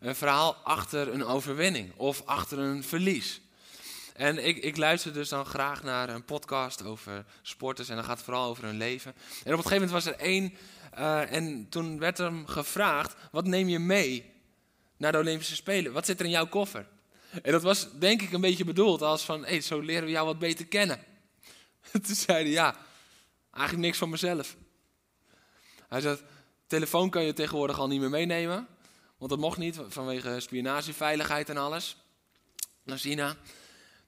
[0.00, 3.40] Een verhaal achter een overwinning of achter een verlies.
[4.14, 8.16] En ik, ik luister dus dan graag naar een podcast over sporters en dan gaat
[8.16, 9.14] het vooral over hun leven.
[9.44, 10.54] En op een gegeven moment was er één
[10.98, 14.32] uh, en toen werd hem gevraagd, wat neem je mee
[14.98, 15.92] naar de Olympische Spelen?
[15.92, 16.86] Wat zit er in jouw koffer?
[17.42, 20.26] En dat was denk ik een beetje bedoeld als van, hey, zo leren we jou
[20.26, 21.04] wat beter kennen.
[21.92, 22.76] toen zei hij, ja,
[23.50, 24.56] eigenlijk niks van mezelf.
[25.88, 26.18] Hij zei,
[26.66, 28.66] telefoon kan je tegenwoordig al niet meer meenemen.
[29.18, 31.96] Want dat mocht niet vanwege spionageveiligheid en alles.
[32.84, 33.36] Naar.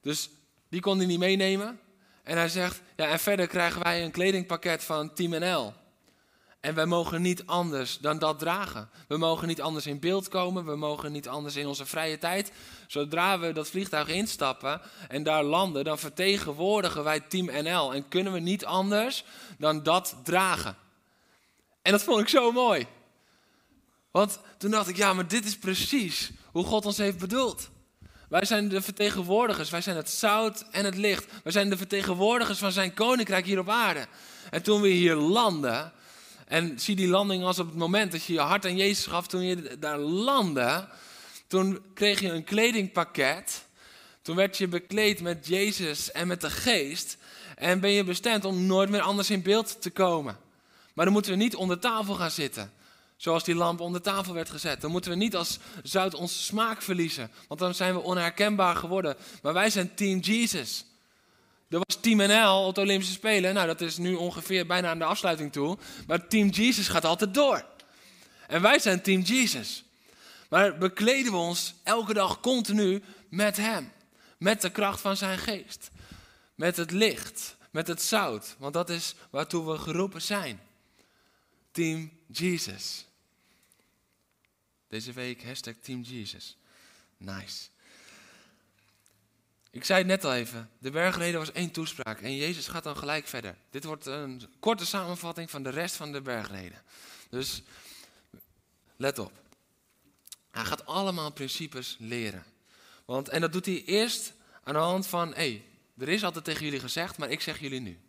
[0.01, 0.29] Dus
[0.69, 1.79] die kon hij niet meenemen.
[2.23, 5.73] En hij zegt, ja en verder krijgen wij een kledingpakket van Team NL.
[6.61, 8.89] En wij mogen niet anders dan dat dragen.
[9.07, 10.65] We mogen niet anders in beeld komen.
[10.65, 12.51] We mogen niet anders in onze vrije tijd.
[12.87, 17.93] Zodra we dat vliegtuig instappen en daar landen, dan vertegenwoordigen wij Team NL.
[17.93, 19.23] En kunnen we niet anders
[19.57, 20.75] dan dat dragen.
[21.81, 22.87] En dat vond ik zo mooi.
[24.11, 27.69] Want toen dacht ik, ja, maar dit is precies hoe God ons heeft bedoeld.
[28.29, 31.25] Wij zijn de vertegenwoordigers, wij zijn het zout en het licht.
[31.43, 34.07] Wij zijn de vertegenwoordigers van zijn koninkrijk hier op aarde.
[34.49, 35.93] En toen we hier landen,
[36.51, 39.27] en zie die landing als op het moment dat je je hart aan Jezus gaf,
[39.27, 40.87] toen je daar landde,
[41.47, 43.65] toen kreeg je een kledingpakket.
[44.21, 47.17] Toen werd je bekleed met Jezus en met de geest.
[47.55, 50.37] En ben je bestemd om nooit meer anders in beeld te komen.
[50.93, 52.71] Maar dan moeten we niet onder tafel gaan zitten.
[53.17, 54.81] Zoals die lamp onder tafel werd gezet.
[54.81, 57.31] Dan moeten we niet als zout onze smaak verliezen.
[57.47, 59.15] Want dan zijn we onherkenbaar geworden.
[59.41, 60.85] Maar wij zijn Team Jesus.
[61.71, 63.53] Er was Team NL op de Olympische Spelen.
[63.53, 65.77] Nou, dat is nu ongeveer bijna aan de afsluiting toe.
[66.07, 67.65] Maar Team Jesus gaat altijd door.
[68.47, 69.83] En wij zijn Team Jesus.
[70.49, 73.91] Maar bekleden we ons elke dag continu met Hem.
[74.37, 75.91] Met de kracht van zijn geest.
[76.55, 77.55] Met het licht.
[77.69, 78.55] Met het zout.
[78.57, 80.59] Want dat is waartoe we geroepen zijn.
[81.71, 83.05] Team Jesus.
[84.87, 86.57] Deze week hashtag Team Jesus.
[87.17, 87.70] Nice.
[89.71, 92.97] Ik zei het net al even, de bergreden was één toespraak en Jezus gaat dan
[92.97, 93.55] gelijk verder.
[93.69, 96.81] Dit wordt een korte samenvatting van de rest van de bergreden.
[97.29, 97.61] Dus
[98.95, 99.31] let op.
[100.51, 102.43] Hij gaat allemaal principes leren.
[103.05, 105.65] Want, en dat doet hij eerst aan de hand van, hé, hey,
[105.97, 107.99] er is altijd tegen jullie gezegd, maar ik zeg jullie nu.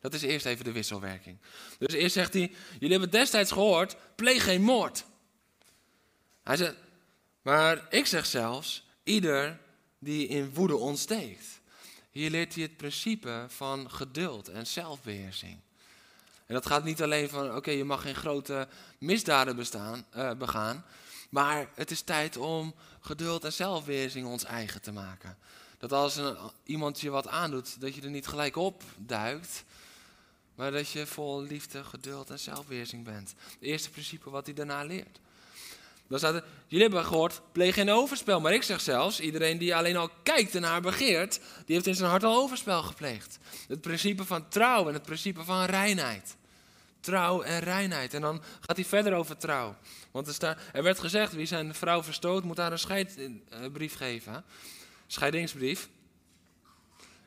[0.00, 1.38] Dat is eerst even de wisselwerking.
[1.78, 5.04] Dus eerst zegt hij, jullie hebben destijds gehoord, pleeg geen moord.
[6.42, 6.76] Hij zegt,
[7.42, 9.60] maar ik zeg zelfs, ieder
[10.02, 11.60] die in woede ontsteekt.
[12.10, 15.58] Hier leert hij het principe van geduld en zelfbeheersing.
[16.46, 20.84] En dat gaat niet alleen van, oké, je mag geen grote misdaden bestaan, uh, begaan,
[21.30, 25.36] maar het is tijd om geduld en zelfbeheersing ons eigen te maken.
[25.78, 26.20] Dat als
[26.64, 29.64] iemand je wat aandoet, dat je er niet gelijk op duikt,
[30.54, 33.34] maar dat je vol liefde, geduld en zelfbeheersing bent.
[33.52, 35.20] Het eerste principe wat hij daarna leert.
[36.12, 38.40] Dan staat jullie hebben gehoord, pleeg geen overspel.
[38.40, 41.94] Maar ik zeg zelfs, iedereen die alleen al kijkt en haar begeert, die heeft in
[41.94, 43.38] zijn hart al overspel gepleegd.
[43.68, 46.36] Het principe van trouw en het principe van reinheid.
[47.00, 48.14] Trouw en reinheid.
[48.14, 49.76] En dan gaat hij verder over trouw.
[50.10, 54.44] Want er, er werd gezegd, wie zijn vrouw verstoot, moet haar een scheidbrief geven.
[55.06, 55.88] Scheidingsbrief.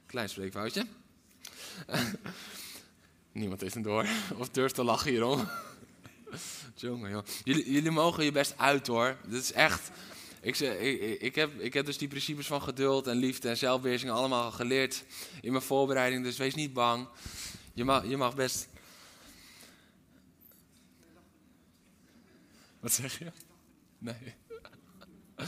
[0.05, 0.85] Klein spreekfoutje.
[3.31, 4.05] Niemand is hem door.
[4.37, 5.47] Of durft te lachen hierom.
[6.75, 7.23] Jongen.
[7.43, 9.17] Jullie, mogen je best uit hoor.
[9.27, 9.91] Dit is echt.
[10.41, 14.11] Ik, ik, ik, heb, ik heb dus die principes van geduld en liefde en zelfbeheersing
[14.11, 15.03] allemaal geleerd
[15.41, 16.23] in mijn voorbereiding.
[16.23, 17.07] Dus wees niet bang.
[17.73, 18.67] Je mag, je mag best.
[22.79, 23.31] Wat zeg je?
[23.97, 24.35] Nee.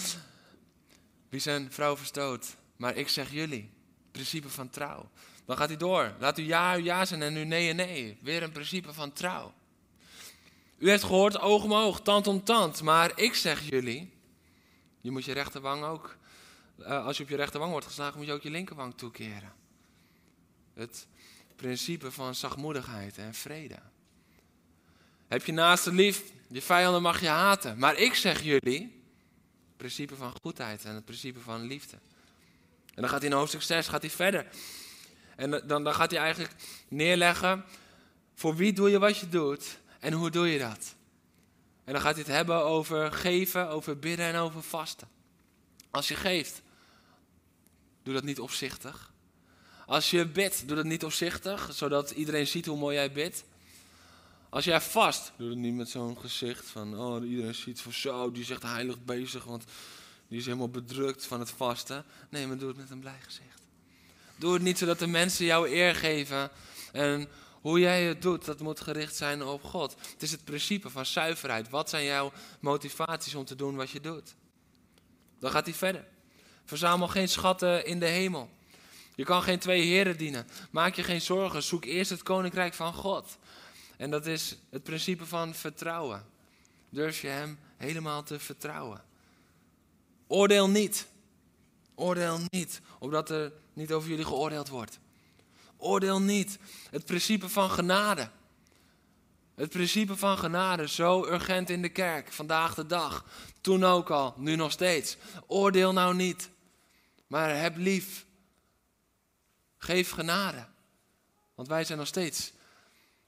[1.29, 2.55] Wie zijn vrouw verstoot?
[2.75, 3.69] Maar ik zeg jullie.
[4.11, 5.09] Principe van trouw.
[5.45, 6.15] Dan gaat hij door.
[6.19, 8.17] Laat u ja, ja zijn en u nee en nee.
[8.21, 9.53] Weer een principe van trouw.
[10.77, 12.81] U heeft gehoord oog om oog, tand om tand.
[12.81, 14.13] Maar ik zeg jullie,
[15.01, 16.17] je moet je rechterwang ook,
[16.79, 19.53] uh, als je op je rechterwang wordt geslagen, moet je ook je linkerwang toekeren.
[20.73, 21.07] Het
[21.55, 23.79] principe van zachtmoedigheid en vrede.
[25.27, 27.77] Heb je naaste lief, je vijanden mag je haten.
[27.77, 31.97] Maar ik zeg jullie, het principe van goedheid en het principe van liefde.
[32.93, 34.47] En dan gaat hij in hoofdstuk 6 gaat hij verder.
[35.35, 36.53] En dan, dan gaat hij eigenlijk
[36.87, 37.65] neerleggen,
[38.33, 40.95] voor wie doe je wat je doet en hoe doe je dat?
[41.83, 45.07] En dan gaat hij het hebben over geven, over bidden en over vasten.
[45.91, 46.61] Als je geeft,
[48.03, 49.11] doe dat niet opzichtig.
[49.85, 53.43] Als je bidt, doe dat niet opzichtig, zodat iedereen ziet hoe mooi jij bidt.
[54.49, 58.31] Als jij vast, doe het niet met zo'n gezicht van, oh iedereen ziet van zo,
[58.31, 59.63] die zegt heilig bezig, want
[60.27, 62.05] die is helemaal bedrukt van het vasten.
[62.29, 63.61] Nee, maar doe het met een blij gezicht.
[64.35, 66.49] Doe het niet zodat de mensen jou eer geven
[66.91, 67.27] en
[67.61, 69.95] hoe jij het doet, dat moet gericht zijn op God.
[70.11, 71.69] Het is het principe van zuiverheid.
[71.69, 74.35] Wat zijn jouw motivaties om te doen wat je doet?
[75.39, 76.05] Dan gaat hij verder.
[76.65, 78.49] Verzamel geen schatten in de hemel.
[79.15, 80.47] Je kan geen twee heren dienen.
[80.71, 81.63] Maak je geen zorgen.
[81.63, 83.37] Zoek eerst het koninkrijk van God.
[83.97, 86.25] En dat is het principe van vertrouwen.
[86.89, 89.03] Durf je hem helemaal te vertrouwen.
[90.27, 91.07] Oordeel niet.
[91.99, 94.99] Oordeel niet, opdat er niet over jullie geoordeeld wordt.
[95.77, 96.59] Oordeel niet.
[96.89, 98.29] Het principe van genade.
[99.55, 103.25] Het principe van genade, zo urgent in de kerk, vandaag de dag.
[103.61, 105.17] Toen ook al, nu nog steeds.
[105.47, 106.49] Oordeel nou niet,
[107.27, 108.25] maar heb lief.
[109.77, 110.67] Geef genade.
[111.55, 112.51] Want wij zijn nog steeds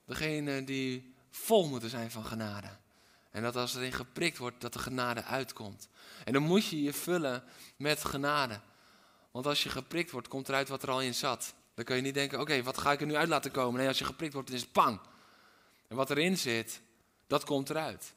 [0.06, 2.70] degene die vol moeten zijn van genade.
[3.32, 5.88] En dat als erin geprikt wordt, dat de genade uitkomt.
[6.26, 7.44] En dan moet je je vullen
[7.78, 8.60] met genade.
[9.32, 11.54] Want als je geprikt wordt, komt eruit wat er al in zat.
[11.80, 13.80] Dan kun je niet denken, oké, wat ga ik er nu uit laten komen?
[13.80, 15.00] Nee, als je geprikt wordt, dan is het pang.
[15.88, 16.82] En wat erin zit,
[17.28, 18.14] dat komt eruit.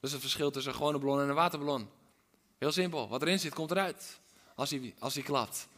[0.00, 1.88] is het verschil tussen een gewone ballon en een waterballon.
[2.58, 3.08] Heel simpel.
[3.08, 4.20] Wat erin zit, komt eruit.
[4.54, 5.68] Als hij, als hij klapt.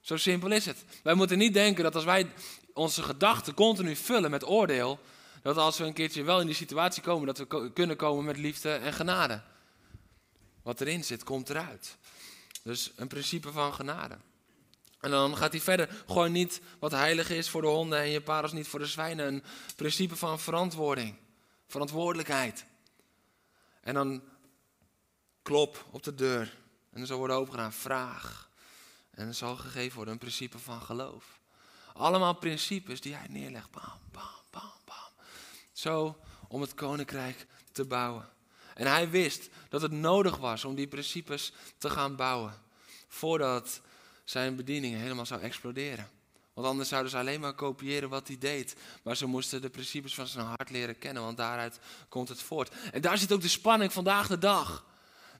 [0.00, 0.84] Zo simpel is het.
[1.02, 2.32] Wij moeten niet denken dat als wij
[2.72, 4.98] onze gedachten continu vullen met oordeel,
[5.42, 8.36] dat als we een keertje wel in die situatie komen, dat we kunnen komen met
[8.36, 9.42] liefde en genade.
[10.62, 11.96] Wat erin zit, komt eruit.
[12.62, 14.16] Dus een principe van genade.
[15.04, 15.88] En dan gaat hij verder.
[16.06, 19.26] Gooi niet wat heilig is voor de honden en je parels niet voor de zwijnen.
[19.26, 19.42] Een
[19.76, 21.16] principe van verantwoording.
[21.66, 22.64] Verantwoordelijkheid.
[23.80, 24.22] En dan
[25.42, 26.42] klop op de deur.
[26.90, 27.72] En dan zal worden opengedaan.
[27.72, 28.50] Vraag.
[29.10, 31.40] En er zal gegeven worden een principe van geloof.
[31.92, 33.70] Allemaal principes die hij neerlegt.
[33.70, 35.26] Bam, bam, bam, bam.
[35.72, 36.16] Zo
[36.48, 38.28] om het koninkrijk te bouwen.
[38.74, 42.62] En hij wist dat het nodig was om die principes te gaan bouwen.
[43.08, 43.80] Voordat
[44.24, 46.08] zijn bediening helemaal zou exploderen.
[46.54, 48.76] Want anders zouden ze alleen maar kopiëren wat hij deed.
[49.02, 52.72] Maar ze moesten de principes van zijn hart leren kennen, want daaruit komt het voort.
[52.92, 54.84] En daar zit ook de spanning vandaag de dag.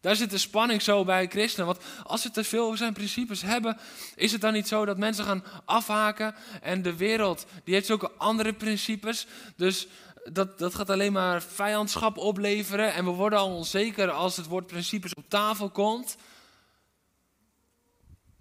[0.01, 1.67] Daar zit de spanning zo bij christenen.
[1.67, 3.79] Want als ze te veel zijn principes hebben,
[4.15, 8.11] is het dan niet zo dat mensen gaan afhaken en de wereld, die heeft zulke
[8.11, 9.27] andere principes.
[9.57, 9.87] Dus
[10.25, 14.67] dat, dat gaat alleen maar vijandschap opleveren en we worden al onzeker als het woord
[14.67, 16.17] principes op tafel komt.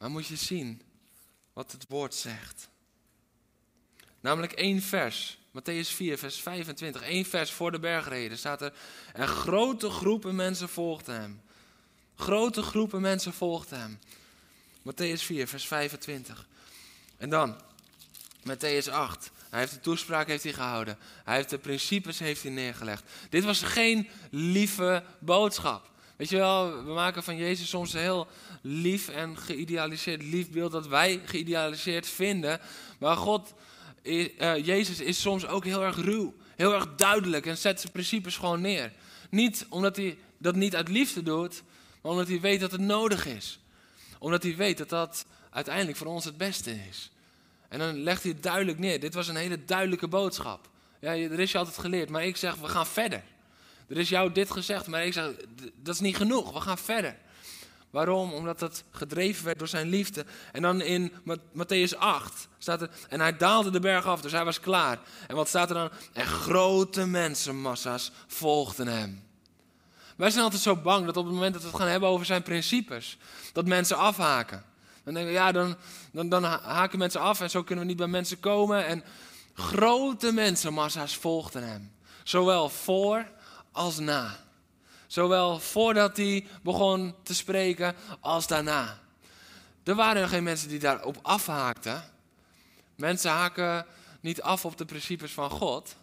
[0.03, 0.81] Maar moet je zien
[1.53, 2.69] wat het woord zegt.
[4.19, 7.09] Namelijk één vers, Matthäus 4, vers 25.
[7.09, 8.73] Eén vers voor de bergreden staat er.
[9.13, 11.41] En grote groepen mensen volgden hem.
[12.15, 13.99] Grote groepen mensen volgden hem.
[14.79, 16.47] Matthäus 4, vers 25.
[17.17, 17.61] En dan,
[18.39, 19.31] Matthäus 8.
[19.49, 20.97] Hij heeft de toespraak heeft hij gehouden.
[21.23, 23.03] Hij heeft de principes heeft hij neergelegd.
[23.29, 25.92] Dit was geen lieve boodschap.
[26.23, 28.27] Weet je wel, we maken van Jezus soms een heel
[28.61, 32.59] lief en geïdealiseerd lief beeld dat wij geïdealiseerd vinden.
[32.99, 33.53] Maar God,
[34.03, 38.37] uh, Jezus is soms ook heel erg ruw, heel erg duidelijk en zet zijn principes
[38.37, 38.91] gewoon neer.
[39.29, 41.63] Niet omdat hij dat niet uit liefde doet,
[42.01, 43.59] maar omdat hij weet dat het nodig is.
[44.19, 47.11] Omdat hij weet dat dat uiteindelijk voor ons het beste is.
[47.69, 48.99] En dan legt hij het duidelijk neer.
[48.99, 50.69] Dit was een hele duidelijke boodschap.
[50.99, 53.23] Ja, er is je altijd geleerd, maar ik zeg, we gaan verder.
[53.87, 55.31] Er is jou dit gezegd, maar ik zeg,
[55.75, 57.17] dat is niet genoeg, we gaan verder.
[57.89, 58.33] Waarom?
[58.33, 60.25] Omdat het gedreven werd door zijn liefde.
[60.51, 61.11] En dan in
[61.53, 64.99] Matthäus 8 staat er, en hij daalde de berg af, dus hij was klaar.
[65.27, 65.89] En wat staat er dan?
[66.13, 69.23] En grote mensenmassa's volgden hem.
[70.15, 72.25] Wij zijn altijd zo bang dat op het moment dat we het gaan hebben over
[72.25, 73.17] zijn principes,
[73.51, 74.63] dat mensen afhaken.
[75.03, 75.75] Dan denken we, ja, dan,
[76.11, 78.85] dan, dan haken mensen af en zo kunnen we niet bij mensen komen.
[78.85, 79.03] En
[79.53, 81.91] grote mensenmassa's volgden hem.
[82.23, 83.25] Zowel voor
[83.73, 84.39] als na.
[85.07, 88.99] Zowel voordat hij begon te spreken als daarna.
[89.83, 92.03] Er waren geen mensen die daarop afhaakten.
[92.95, 93.85] Mensen haken
[94.19, 95.95] niet af op de principes van God.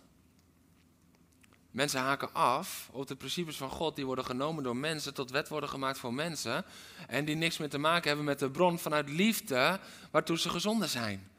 [1.71, 5.49] Mensen haken af op de principes van God, die worden genomen door mensen, tot wet
[5.49, 6.65] worden gemaakt voor mensen.
[7.09, 10.89] En die niks meer te maken hebben met de bron vanuit liefde waartoe ze gezonden
[10.89, 11.31] zijn.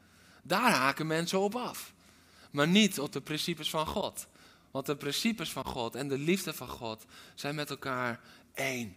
[0.42, 1.92] Daar haken mensen op af.
[2.50, 4.26] Maar niet op de principes van God.
[4.72, 7.04] Want de principes van God en de liefde van God
[7.34, 8.20] zijn met elkaar
[8.54, 8.96] één.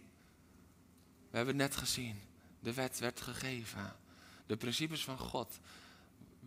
[1.30, 2.20] We hebben het net gezien.
[2.60, 3.96] De wet werd gegeven.
[4.46, 5.58] De principes van God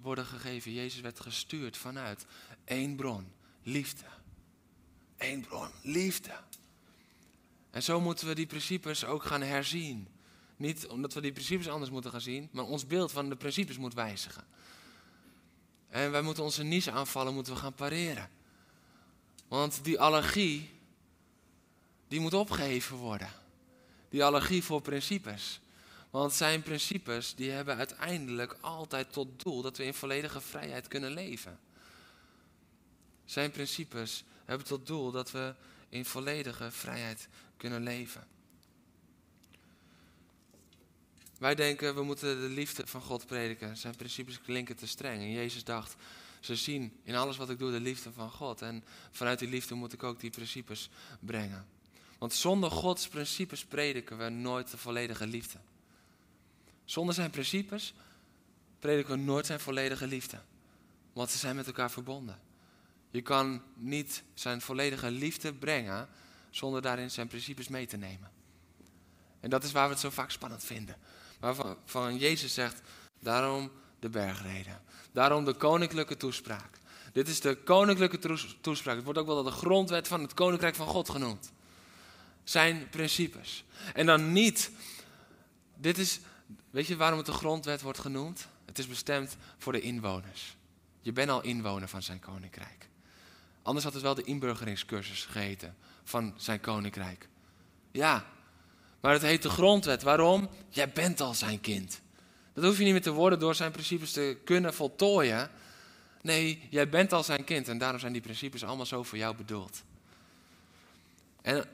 [0.02, 0.74] worden gegeven.
[0.74, 2.26] Jezus werd gestuurd vanuit
[2.64, 3.32] één bron.
[3.64, 4.06] Liefde.
[5.18, 5.70] Eén bron.
[5.82, 6.34] Liefde.
[7.72, 10.08] En zo moeten we die principes ook gaan herzien.
[10.56, 13.78] Niet omdat we die principes anders moeten gaan zien, maar ons beeld van de principes
[13.78, 14.48] moet wijzigen.
[15.90, 18.30] En wij moeten onze niche aanvallen, moeten we gaan pareren.
[19.50, 20.70] Want die allergie,
[22.08, 23.30] die moet opgeheven worden.
[24.10, 25.60] Die allergie voor principes.
[26.10, 31.12] Want zijn principes, die hebben uiteindelijk altijd tot doel dat we in volledige vrijheid kunnen
[31.12, 31.60] leven.
[33.26, 35.56] Zijn principes hebben tot doel dat we
[35.90, 37.28] in volledige vrijheid
[37.58, 38.28] kunnen leven.
[41.38, 43.78] Wij denken, we moeten de liefde van God prediken.
[43.78, 45.22] Zijn principes klinken te streng.
[45.22, 45.96] En Jezus dacht,
[46.40, 48.62] ze zien in alles wat ik doe de liefde van God.
[48.62, 51.66] En vanuit die liefde moet ik ook die principes brengen.
[52.18, 55.58] Want zonder Gods principes prediken we nooit de volledige liefde.
[56.86, 57.94] Zonder zijn principes
[58.80, 60.42] prediken we nooit zijn volledige liefde.
[61.14, 62.40] Want ze zijn met elkaar verbonden.
[63.12, 66.10] Je kan niet zijn volledige liefde brengen
[66.50, 68.32] zonder daarin zijn principes mee te nemen.
[69.40, 70.98] En dat is waar we het zo vaak spannend vinden.
[71.40, 72.82] Waarvan van Jezus zegt,
[73.20, 74.82] daarom de bergreden.
[75.12, 76.80] Daarom de koninklijke toespraak.
[77.14, 78.20] Dit is de koninklijke
[78.62, 78.96] toespraak.
[78.96, 81.52] Het wordt ook wel de grondwet van het koninkrijk van God genoemd.
[82.44, 83.64] Zijn principes.
[83.94, 84.72] En dan niet,
[85.76, 86.20] dit is,
[86.70, 88.48] weet je waarom het de grondwet wordt genoemd?
[88.66, 90.56] Het is bestemd voor de inwoners.
[91.02, 92.90] Je bent al inwoner van zijn koninkrijk.
[93.62, 97.28] Anders had het wel de inburgeringscursus geheten van zijn koninkrijk.
[97.92, 98.26] Ja,
[99.00, 100.04] maar het heet de grondwet.
[100.04, 100.50] Waarom?
[100.70, 102.02] Jij bent al zijn kind.
[102.54, 105.50] Dat hoef je niet meer te worden door zijn principes te kunnen voltooien.
[106.22, 109.36] Nee, jij bent al zijn kind en daarom zijn die principes allemaal zo voor jou
[109.36, 109.84] bedoeld.
[111.42, 111.66] En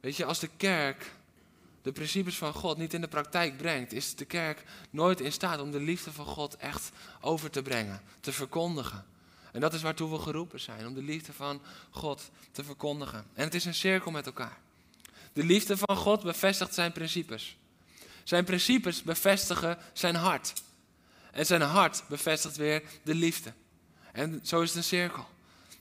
[0.00, 1.12] weet je, als de kerk
[1.86, 5.60] de principes van God niet in de praktijk brengt, is de kerk nooit in staat
[5.60, 6.90] om de liefde van God echt
[7.20, 9.04] over te brengen, te verkondigen.
[9.52, 11.60] En dat is waartoe we geroepen zijn, om de liefde van
[11.90, 13.24] God te verkondigen.
[13.34, 14.58] En het is een cirkel met elkaar.
[15.32, 17.56] De liefde van God bevestigt zijn principes.
[18.26, 20.52] Zijn principes bevestigen zijn hart.
[21.32, 23.52] En zijn hart bevestigt weer de liefde.
[24.12, 25.28] En zo is het een cirkel.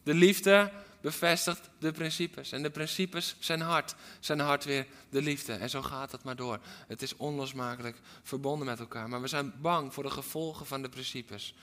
[0.03, 0.71] De liefde
[1.01, 2.51] bevestigt de principes.
[2.51, 3.95] En de principes zijn hart.
[4.19, 5.53] Zijn hart weer de liefde.
[5.53, 6.59] En zo gaat het maar door.
[6.87, 9.09] Het is onlosmakelijk verbonden met elkaar.
[9.09, 11.55] Maar we zijn bang voor de gevolgen van de principes.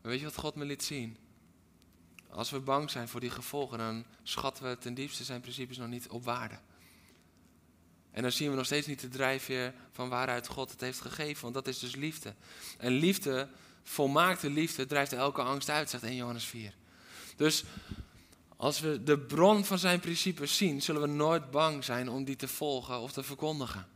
[0.00, 1.16] weet je wat God me liet zien?
[2.30, 5.88] Als we bang zijn voor die gevolgen, dan schatten we ten diepste zijn principes nog
[5.88, 6.58] niet op waarde.
[8.16, 11.42] En dan zien we nog steeds niet de drijfveer van waaruit God het heeft gegeven,
[11.42, 12.34] want dat is dus liefde.
[12.78, 13.48] En liefde,
[13.82, 16.74] volmaakte liefde, drijft elke angst uit, zegt 1 Johannes 4.
[17.36, 17.64] Dus
[18.56, 22.36] als we de bron van zijn principes zien, zullen we nooit bang zijn om die
[22.36, 23.86] te volgen of te verkondigen.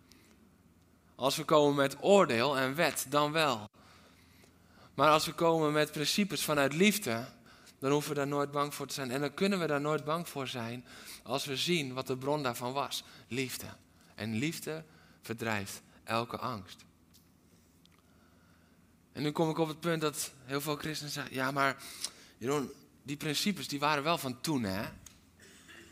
[1.14, 3.70] Als we komen met oordeel en wet, dan wel.
[4.94, 7.26] Maar als we komen met principes vanuit liefde,
[7.78, 9.10] dan hoeven we daar nooit bang voor te zijn.
[9.10, 10.84] En dan kunnen we daar nooit bang voor zijn
[11.22, 13.66] als we zien wat de bron daarvan was: liefde.
[14.20, 14.84] En liefde
[15.22, 16.84] verdrijft elke angst.
[19.12, 21.82] En nu kom ik op het punt dat heel veel christenen zeggen: ja, maar
[22.38, 22.70] Jeroen,
[23.02, 24.88] die principes die waren wel van toen, hè?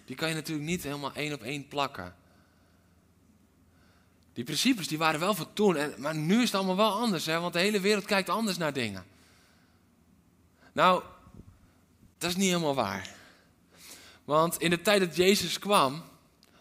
[0.05, 2.17] Die kan je natuurlijk niet helemaal één op één plakken.
[4.33, 7.27] Die principes die waren wel van toen, en, maar nu is het allemaal wel anders,
[7.27, 7.41] hè?
[7.41, 9.05] Want de hele wereld kijkt anders naar dingen.
[10.73, 11.03] Nou,
[12.19, 13.15] dat is niet helemaal waar.
[14.25, 16.03] Want in de tijd dat Jezus kwam,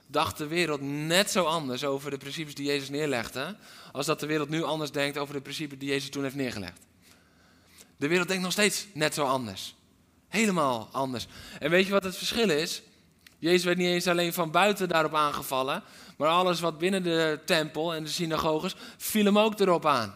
[0.07, 3.55] dacht de wereld net zo anders over de principes die Jezus neerlegde,
[3.91, 6.79] als dat de wereld nu anders denkt over de principes die Jezus toen heeft neergelegd.
[7.97, 9.75] De wereld denkt nog steeds net zo anders.
[10.27, 11.27] Helemaal anders.
[11.59, 12.81] En weet je wat het verschil is?
[13.39, 15.83] Jezus werd niet eens alleen van buiten daarop aangevallen,
[16.17, 20.15] maar alles wat binnen de tempel en de synagoges viel hem ook erop aan.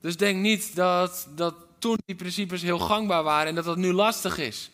[0.00, 3.92] Dus denk niet dat, dat toen die principes heel gangbaar waren en dat dat nu
[3.92, 4.70] lastig is.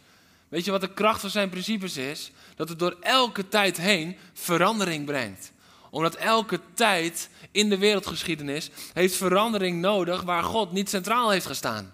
[0.51, 2.31] Weet je wat de kracht van zijn principes is?
[2.57, 5.53] Dat het door elke tijd heen verandering brengt.
[5.91, 11.93] Omdat elke tijd in de wereldgeschiedenis heeft verandering nodig waar God niet centraal heeft gestaan.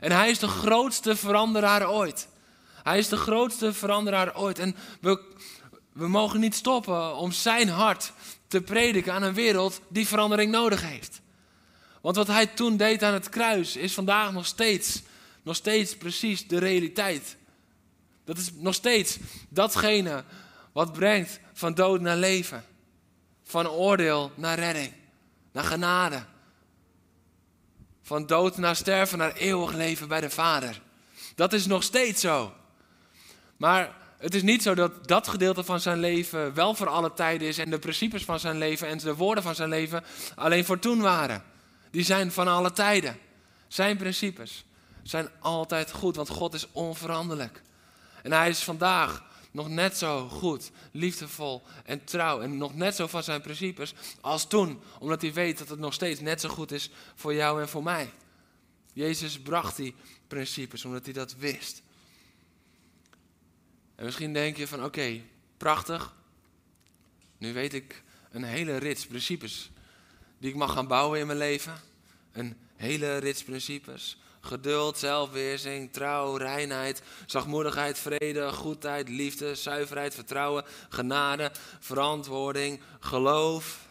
[0.00, 2.28] En hij is de grootste veranderaar ooit.
[2.82, 4.58] Hij is de grootste veranderaar ooit.
[4.58, 5.20] En we,
[5.92, 8.12] we mogen niet stoppen om zijn hart
[8.48, 11.20] te prediken aan een wereld die verandering nodig heeft.
[12.00, 15.02] Want wat hij toen deed aan het kruis is vandaag nog steeds,
[15.42, 17.36] nog steeds precies de realiteit.
[18.24, 19.18] Dat is nog steeds
[19.48, 20.24] datgene
[20.72, 22.64] wat brengt van dood naar leven.
[23.42, 24.92] Van oordeel naar redding,
[25.52, 26.24] naar genade.
[28.02, 30.80] Van dood naar sterven naar eeuwig leven bij de Vader.
[31.34, 32.52] Dat is nog steeds zo.
[33.56, 37.48] Maar het is niet zo dat dat gedeelte van zijn leven wel voor alle tijden
[37.48, 40.04] is en de principes van zijn leven en de woorden van zijn leven
[40.34, 41.42] alleen voor toen waren.
[41.90, 43.18] Die zijn van alle tijden.
[43.68, 44.64] Zijn principes
[45.02, 47.62] zijn altijd goed, want God is onveranderlijk.
[48.22, 52.40] En hij is vandaag nog net zo goed, liefdevol en trouw.
[52.40, 54.80] En nog net zo van zijn principes als toen.
[54.98, 57.82] Omdat hij weet dat het nog steeds net zo goed is voor jou en voor
[57.82, 58.12] mij.
[58.92, 59.94] Jezus bracht die
[60.26, 61.82] principes omdat hij dat wist.
[63.94, 65.20] En misschien denk je van oké,
[65.56, 66.14] prachtig.
[67.38, 69.70] Nu weet ik een hele rits principes
[70.38, 71.80] die ik mag gaan bouwen in mijn leven.
[72.32, 74.21] Een hele rits principes.
[74.44, 83.86] Geduld, zelfweerzing, trouw, reinheid, zachtmoedigheid, vrede, goedheid, liefde, zuiverheid, vertrouwen, genade, verantwoording, geloof.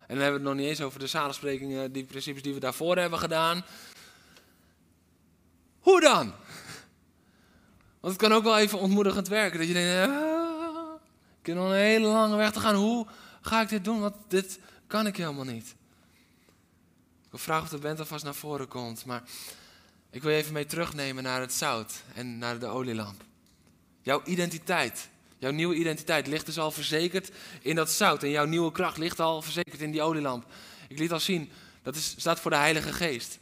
[0.00, 2.60] En dan hebben we het nog niet eens over de zalensprekingen, die principes die we
[2.60, 3.64] daarvoor hebben gedaan.
[5.80, 6.32] Hoe dan?
[8.00, 9.58] Want het kan ook wel even ontmoedigend werken.
[9.58, 10.94] Dat je denkt, ah,
[11.40, 12.74] ik heb nog een hele lange weg te gaan.
[12.74, 13.06] Hoe
[13.40, 14.00] ga ik dit doen?
[14.00, 15.74] Want dit kan ik helemaal niet.
[17.32, 19.04] Ik vragen of de band alvast naar voren komt.
[19.04, 19.22] Maar
[20.10, 23.24] ik wil je even mee terugnemen naar het zout en naar de olielamp.
[24.02, 25.08] Jouw identiteit,
[25.38, 27.30] jouw nieuwe identiteit ligt dus al verzekerd
[27.62, 28.22] in dat zout.
[28.22, 30.44] En jouw nieuwe kracht ligt al verzekerd in die olielamp.
[30.88, 31.50] Ik liet al zien,
[31.82, 33.38] dat is, staat voor de Heilige Geest.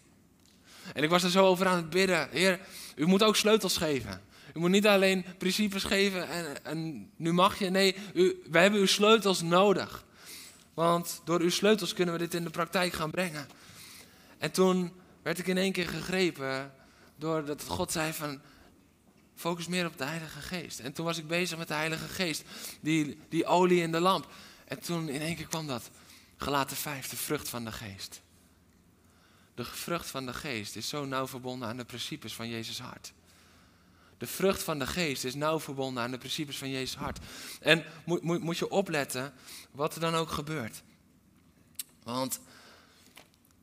[0.95, 2.29] En ik was er zo over aan het bidden.
[2.31, 2.61] Heer,
[2.97, 4.23] u moet ook sleutels geven.
[4.55, 7.71] U moet niet alleen principes geven en, en nu mag je.
[7.71, 10.05] Nee, u, we hebben uw sleutels nodig.
[10.75, 13.49] Want door uw sleutels kunnen we dit in de praktijk gaan brengen.
[14.39, 14.93] En toen
[15.23, 16.75] werd ik in één keer gegrepen
[17.17, 18.41] doordat God zei van
[19.35, 20.81] focus meer op de Heilige Geest.
[20.81, 22.45] En toen was ik bezig met de Heilige Geest,
[22.81, 24.29] die, die olie in de lamp.
[24.65, 25.91] En toen in één keer kwam dat,
[26.37, 28.21] gelaten vijf, de vrucht van de Geest.
[29.55, 33.13] De vrucht van de Geest is zo nauw verbonden aan de principes van Jezus hart.
[34.19, 37.19] De vrucht van de geest is nauw verbonden aan de principes van Jezus hart.
[37.61, 39.33] En moet, moet, moet je opletten
[39.71, 40.83] wat er dan ook gebeurt.
[42.03, 42.41] Want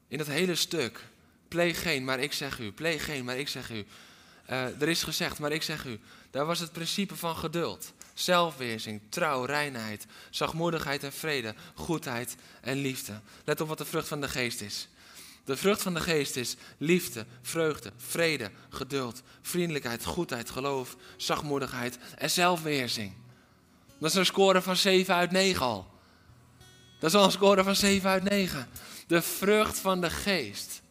[0.07, 1.07] in dat hele stuk,
[1.55, 3.85] pleeg geen, maar ik zeg u, pleeg geen, maar ik zeg u.
[4.49, 5.99] Uh, er is gezegd, maar ik zeg u,
[6.31, 13.19] daar was het principe van geduld, zelfweerzing, trouw, reinheid, zachtmoedigheid en vrede, goedheid en liefde.
[13.45, 14.87] Let op wat de vrucht van de geest is.
[15.45, 22.29] De vrucht van de geest is liefde, vreugde, vrede, geduld, vriendelijkheid, goedheid, geloof, zachtmoedigheid en
[22.29, 23.13] zelfweerzing.
[23.99, 25.87] Dat is een score van 7 uit 9 al.
[26.99, 28.67] Dat is al een score van 7 uit 9.
[29.07, 30.83] De vrucht van de geest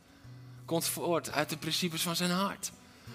[0.65, 2.73] komt voort uit de principes van zijn hart.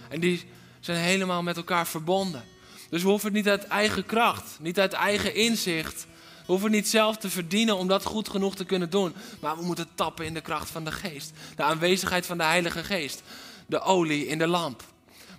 [0.09, 0.45] En die
[0.79, 2.43] zijn helemaal met elkaar verbonden.
[2.89, 6.07] Dus we hoeven het niet uit eigen kracht, niet uit eigen inzicht,
[6.49, 9.13] we hoeven niet zelf te verdienen om dat goed genoeg te kunnen doen.
[9.41, 11.31] Maar we moeten tappen in de kracht van de geest.
[11.55, 13.21] De aanwezigheid van de Heilige Geest.
[13.65, 14.83] De olie in de lamp.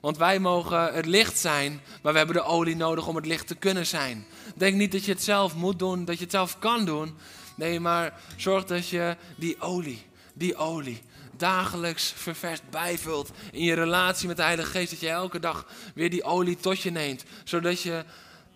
[0.01, 3.47] Want wij mogen het licht zijn, maar we hebben de olie nodig om het licht
[3.47, 4.27] te kunnen zijn.
[4.57, 7.15] Denk niet dat je het zelf moet doen, dat je het zelf kan doen.
[7.55, 10.03] Nee, maar zorg dat je die olie,
[10.35, 11.03] die olie,
[11.41, 14.91] dagelijks ververst bijvult in je relatie met de Heilige Geest.
[14.91, 18.05] Dat je elke dag weer die olie tot je neemt, zodat je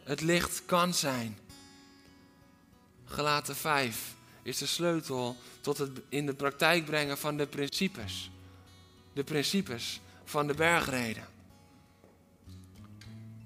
[0.05, 1.39] het licht kan zijn.
[3.05, 8.30] Gelaten 5 is de sleutel tot het in de praktijk brengen van de principes.
[9.12, 11.26] De principes van de bergreden.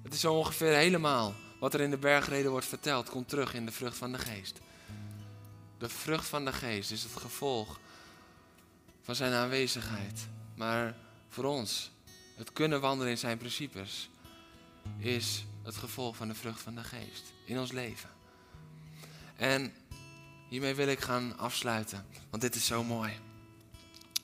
[0.03, 3.65] Het is zo ongeveer helemaal wat er in de bergreden wordt verteld, komt terug in
[3.65, 4.59] de vrucht van de geest.
[5.77, 7.79] De vrucht van de geest is het gevolg
[9.09, 10.27] van zijn aanwezigheid.
[10.55, 10.95] Maar
[11.29, 11.91] voor ons,
[12.35, 14.09] het kunnen wandelen in zijn principes,
[14.97, 18.09] is het gevolg van de vrucht van de geest in ons leven.
[19.35, 19.73] En
[20.49, 23.19] hiermee wil ik gaan afsluiten, want dit is zo mooi.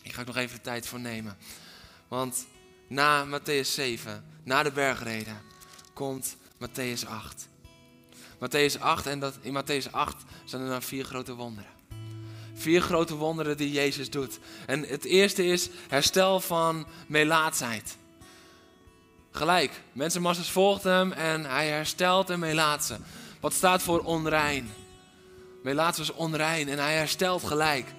[0.02, 1.38] Ik ga er nog even de tijd voor nemen.
[2.08, 2.46] Want
[2.88, 5.42] na Matthäus 7, na de bergreden,
[5.94, 7.48] komt Matthäus 8.
[8.40, 11.75] Matthäus 8 en dat, in Matthäus 8 zijn er dan vier grote wonderen.
[12.56, 14.40] Vier grote wonderen die Jezus doet.
[14.66, 17.98] En het eerste is herstel van melaatsheid.
[19.32, 22.98] Gelijk, mensenmassas volgden hem en hij herstelt een melaatse.
[23.40, 24.72] Wat staat voor onrein?
[25.64, 27.94] Melaats was onrein en hij herstelt gelijk.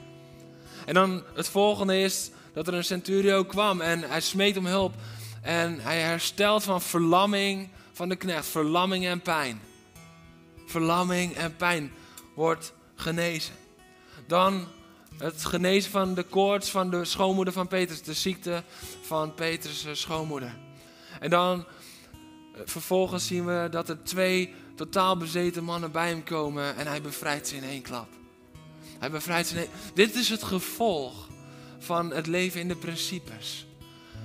[0.86, 4.94] En dan het volgende is dat er een centurio kwam en hij smeekt om hulp.
[5.42, 8.46] En hij herstelt van verlamming van de knecht.
[8.46, 9.60] Verlamming en pijn.
[10.66, 11.92] Verlamming en pijn
[12.34, 13.54] wordt genezen.
[14.26, 14.68] Dan
[15.18, 18.02] het genezen van de koorts van de schoonmoeder van Petrus.
[18.02, 18.62] De ziekte
[19.02, 20.56] van Petrus' schoonmoeder.
[21.20, 21.64] En dan
[22.54, 26.76] eh, vervolgens zien we dat er twee totaal bezeten mannen bij hem komen.
[26.76, 28.08] En hij bevrijdt ze in één klap.
[28.98, 29.70] Hij bevrijdt ze in één...
[29.94, 31.28] Dit is het gevolg
[31.78, 33.66] van het leven in de principes.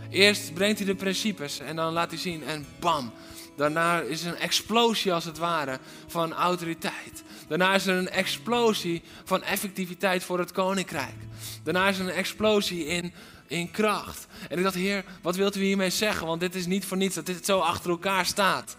[0.10, 3.12] Eerst brengt hij de principes en dan laat hij zien en bam.
[3.56, 7.24] Daarna is een explosie als het ware van autoriteit.
[7.52, 11.16] Daarna is er een explosie van effectiviteit voor het koninkrijk.
[11.64, 13.14] Daarna is er een explosie in,
[13.48, 14.28] in kracht.
[14.50, 16.28] En ik dacht, Heer, wat wilt u hiermee zeggen?
[16.28, 18.78] Want dit is niet voor niets dat dit zo achter elkaar staat.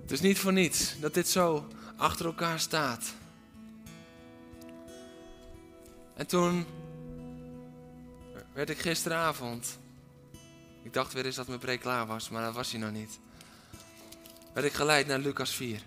[0.00, 1.66] Het is niet voor niets dat dit zo
[1.96, 3.14] achter elkaar staat.
[6.14, 6.66] En toen
[8.52, 9.78] werd ik gisteravond.
[10.82, 13.18] Ik dacht weer eens dat mijn preek klaar was, maar dat was hij nog niet.
[14.52, 15.82] Werd ik geleid naar Lucas 4.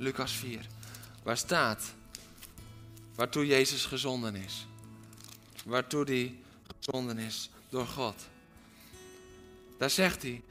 [0.00, 0.66] Lucas 4.
[1.22, 1.94] Waar staat
[3.14, 4.66] waartoe Jezus gezonden is.
[5.64, 6.38] Waartoe hij
[6.76, 8.14] gezonden is door God.
[9.78, 10.42] Daar zegt hij: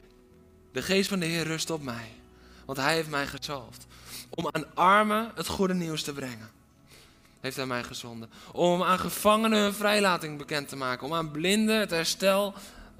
[0.72, 2.10] De geest van de Heer rust op mij,
[2.64, 3.86] want hij heeft mij gezalfd
[4.30, 6.50] om aan armen het goede nieuws te brengen
[7.40, 8.30] heeft hij mij gezonden.
[8.52, 11.06] Om aan gevangenen hun vrijlating bekend te maken.
[11.06, 12.54] Om aan blinden het herstel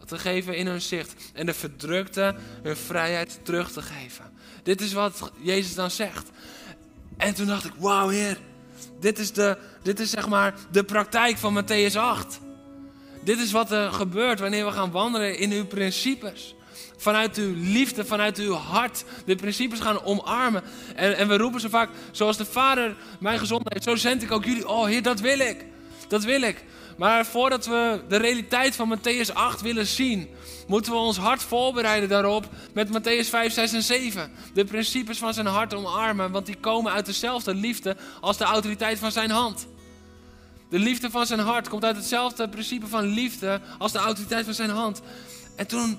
[0.07, 1.15] te geven in hun zicht.
[1.33, 4.25] En de verdrukten hun vrijheid terug te geven.
[4.63, 6.31] Dit is wat Jezus dan zegt.
[7.17, 8.39] En toen dacht ik, wauw heer.
[9.01, 12.41] Dit is, de, dit is zeg maar de praktijk van Matthäus 8.
[13.25, 16.55] Dit is wat er gebeurt wanneer we gaan wandelen in uw principes
[16.97, 20.63] vanuit uw liefde, vanuit uw hart de principes gaan omarmen.
[20.95, 24.33] En, en we roepen zo vaak, zoals de Vader mij gezond heeft, zo zend ik
[24.33, 24.69] ook jullie.
[24.69, 25.65] Oh Heer, dat wil ik.
[26.09, 26.65] Dat wil ik.
[27.01, 30.29] Maar voordat we de realiteit van Matthäus 8 willen zien,
[30.67, 34.31] moeten we ons hart voorbereiden daarop met Matthäus 5, 6 en 7.
[34.55, 38.99] De principes van zijn hart omarmen, want die komen uit dezelfde liefde als de autoriteit
[38.99, 39.67] van zijn hand.
[40.71, 44.55] De liefde van zijn hart komt uit hetzelfde principe van liefde als de autoriteit van
[44.55, 45.03] zijn hand.
[45.57, 45.99] En toen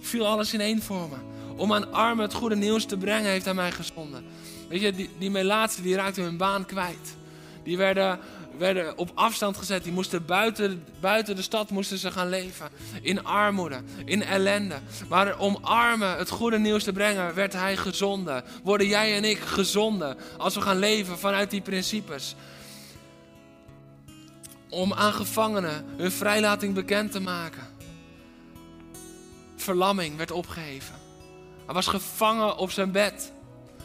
[0.00, 1.16] viel alles in één voor me.
[1.56, 4.24] Om aan armen het goede nieuws te brengen, heeft hij mij gezonden.
[4.68, 7.16] Weet je, die, die melaatsen die raakten hun baan kwijt.
[7.64, 8.18] Die werden,
[8.58, 9.84] werden op afstand gezet.
[9.84, 12.68] Die moesten buiten, buiten de stad moesten ze gaan leven.
[13.02, 14.78] In armoede, in ellende.
[15.08, 18.44] Maar om armen het goede nieuws te brengen, werd hij gezonden.
[18.62, 22.34] Worden jij en ik gezonden als we gaan leven vanuit die principes.
[24.68, 27.70] Om aan gevangenen hun vrijlating bekend te maken
[29.62, 30.94] verlamming werd opgeheven.
[31.64, 33.32] Hij was gevangen op zijn bed.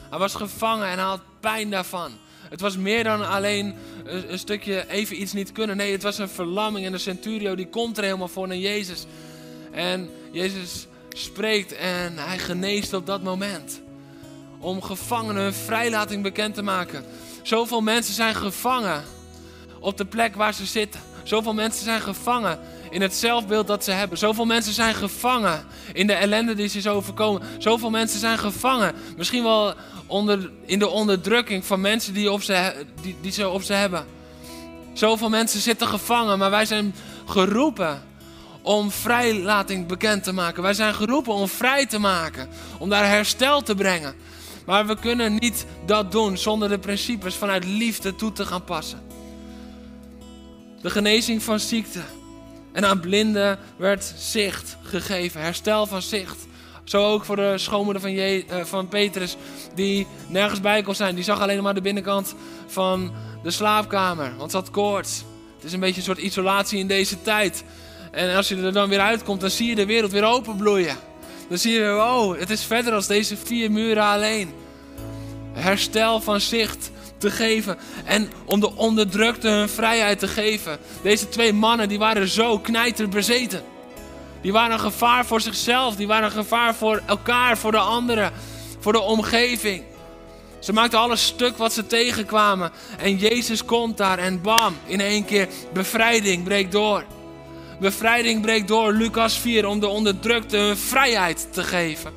[0.09, 2.11] Hij was gevangen en hij had pijn daarvan.
[2.49, 3.75] Het was meer dan alleen
[4.05, 5.77] een, stukje even iets niet kunnen.
[5.77, 6.85] Nee, het was een verlamming.
[6.85, 9.05] En de centurio die komt er helemaal voor naar Jezus.
[9.71, 13.81] En Jezus spreekt en hij geneest op dat moment.
[14.59, 17.05] Om gevangenen hun vrijlating bekend te maken.
[17.41, 19.03] Zoveel mensen zijn gevangen
[19.79, 21.01] op de plek waar ze zitten.
[21.28, 22.59] Zoveel mensen zijn gevangen
[22.89, 24.17] in het zelfbeeld dat ze hebben.
[24.17, 27.41] Zoveel mensen zijn gevangen in de ellende die ze zo overkomen.
[27.57, 28.93] Zoveel mensen zijn gevangen.
[29.17, 29.73] Misschien wel
[30.05, 34.05] onder, in de onderdrukking van mensen die, op ze, die, die ze op ze hebben.
[34.93, 38.03] Zoveel mensen zitten gevangen, maar wij zijn geroepen
[38.61, 40.63] om vrijlating bekend te maken.
[40.63, 42.49] Wij zijn geroepen om vrij te maken,
[42.80, 44.15] om daar herstel te brengen.
[44.65, 49.06] Maar we kunnen niet dat doen zonder de principes vanuit liefde toe te gaan passen.
[50.82, 52.01] De genezing van ziekte,
[52.71, 56.38] en aan blinden werd zicht gegeven, herstel van zicht.
[56.84, 59.36] Zo ook voor de schoonmoeder van, Je uh, van Petrus,
[59.75, 61.15] die nergens bij kon zijn.
[61.15, 62.36] Die zag alleen maar de binnenkant
[62.67, 63.11] van
[63.43, 65.23] de slaapkamer, want ze had koorts.
[65.55, 67.63] Het is een beetje een soort isolatie in deze tijd.
[68.11, 70.95] En als je er dan weer uitkomt, dan zie je de wereld weer openbloeien.
[71.49, 74.53] Dan zie je, oh, het is verder als deze vier muren alleen.
[75.53, 77.78] Herstel van zicht te geven.
[78.05, 80.78] En om de onderdrukte hun vrijheid te geven.
[81.01, 83.63] Deze twee mannen die waren zo knijter bezeten.
[84.41, 85.95] Die waren een gevaar voor zichzelf.
[85.95, 88.32] Die waren een gevaar voor elkaar, voor de anderen,
[88.80, 89.84] voor de omgeving.
[90.59, 92.72] Ze maakten alles stuk wat ze tegenkwamen.
[92.97, 97.03] En Jezus komt daar en bam, in één keer bevrijding breekt door.
[97.80, 102.13] Bevrijding breekt door, Lucas 4, om de onderdrukte hun vrijheid te geven.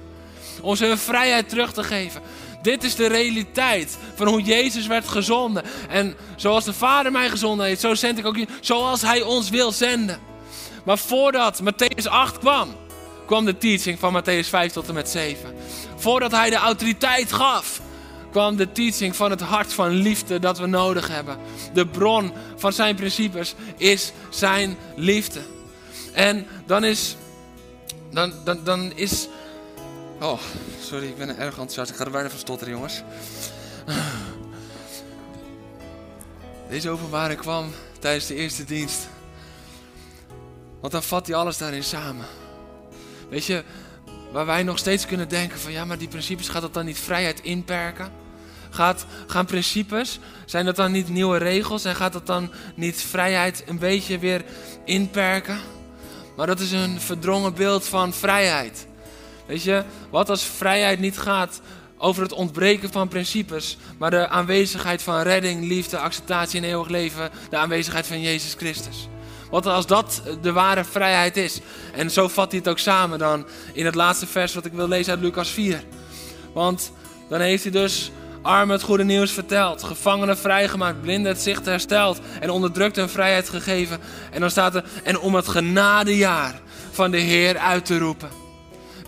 [0.62, 2.20] Om ze hun vrijheid terug te geven.
[2.62, 5.62] Dit is de realiteit van hoe Jezus werd gezonden.
[5.88, 8.54] En zoals de Vader mij gezonden heeft, zo zend ik ook jullie.
[8.60, 10.18] Zoals Hij ons wil zenden.
[10.84, 12.68] Maar voordat Matthäus 8 kwam,
[13.26, 15.54] kwam de teaching van Matthäus 5 tot en met 7.
[15.96, 17.80] Voordat Hij de autoriteit gaf,
[18.30, 21.38] kwam de teaching van het hart van liefde dat we nodig hebben.
[21.72, 25.40] De bron van zijn principes is zijn liefde.
[26.12, 27.16] En dan is.
[28.10, 29.28] Dan, dan, dan is.
[30.20, 30.40] Oh,
[30.80, 31.90] sorry, ik ben erg enthousiast.
[31.90, 33.02] Ik ga er bijna van stotteren, jongens.
[36.70, 39.08] Deze openbaring kwam tijdens de eerste dienst.
[40.80, 42.26] Want dan vat hij alles daarin samen.
[43.28, 43.64] Weet je,
[44.32, 46.98] waar wij nog steeds kunnen denken van ja, maar die principes gaat dat dan niet
[46.98, 48.12] vrijheid inperken?
[48.70, 53.62] Gaat, gaan principes, zijn dat dan niet nieuwe regels en gaat dat dan niet vrijheid
[53.66, 54.44] een beetje weer
[54.84, 55.58] inperken?
[56.36, 58.88] Maar dat is een verdrongen beeld van vrijheid.
[59.50, 61.60] Weet je, wat als vrijheid niet gaat
[61.98, 67.30] over het ontbreken van principes, maar de aanwezigheid van redding, liefde, acceptatie en eeuwig leven,
[67.48, 69.08] de aanwezigheid van Jezus Christus.
[69.50, 71.60] Wat als dat de ware vrijheid is?
[71.94, 74.88] En zo vat hij het ook samen dan in het laatste vers wat ik wil
[74.88, 75.84] lezen uit Lucas 4.
[76.52, 76.92] Want
[77.28, 78.10] dan heeft hij dus
[78.42, 83.48] armen het goede nieuws verteld, gevangenen vrijgemaakt, blinden het zicht hersteld en onderdrukte hun vrijheid
[83.48, 83.98] gegeven.
[84.30, 88.39] En dan staat er, en om het genadejaar van de Heer uit te roepen.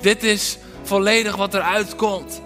[0.03, 2.41] Dit is volledig wat eruit komt.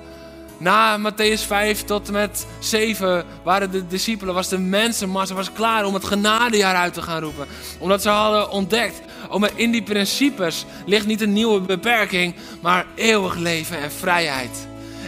[0.58, 5.84] Na Matthäus 5 tot en met 7 waren de discipelen, was de mensenmassa was klaar
[5.84, 7.46] om het genadejaar uit te gaan roepen.
[7.78, 9.00] Omdat ze hadden ontdekt,
[9.30, 14.66] oh, in die principes ligt niet een nieuwe beperking, maar eeuwig leven en vrijheid.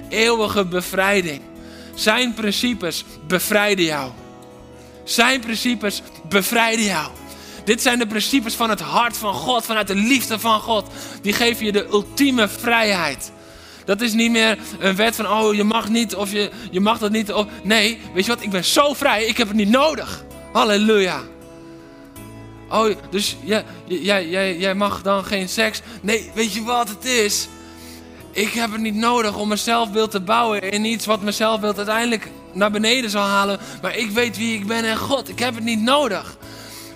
[0.09, 1.41] Eeuwige bevrijding.
[1.95, 4.11] Zijn principes bevrijden jou.
[5.05, 7.11] Zijn principes bevrijden jou.
[7.69, 10.87] Dit zijn de principes van het hart van God, vanuit de liefde van God.
[11.23, 13.33] Die geven je de ultieme vrijheid.
[13.85, 16.99] Dat is niet meer een wet van, oh je mag niet of je, je mag
[16.99, 17.33] dat niet.
[17.33, 20.25] Of, nee, weet je wat, ik ben zo vrij, ik heb het niet nodig.
[20.53, 21.23] Halleluja.
[22.71, 25.81] Oh, dus jij, jij, jij, jij mag dan geen seks?
[26.01, 27.49] Nee, weet je wat het is?
[28.33, 31.77] Ik heb het niet nodig om mijn zelfbeeld te bouwen in iets wat mijn zelfbeeld
[31.77, 33.59] uiteindelijk naar beneden zal halen.
[33.83, 36.37] Maar ik weet wie ik ben en God, ik heb het niet nodig.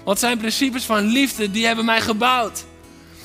[0.05, 2.65] Want zijn principes van liefde, die hebben mij gebouwd.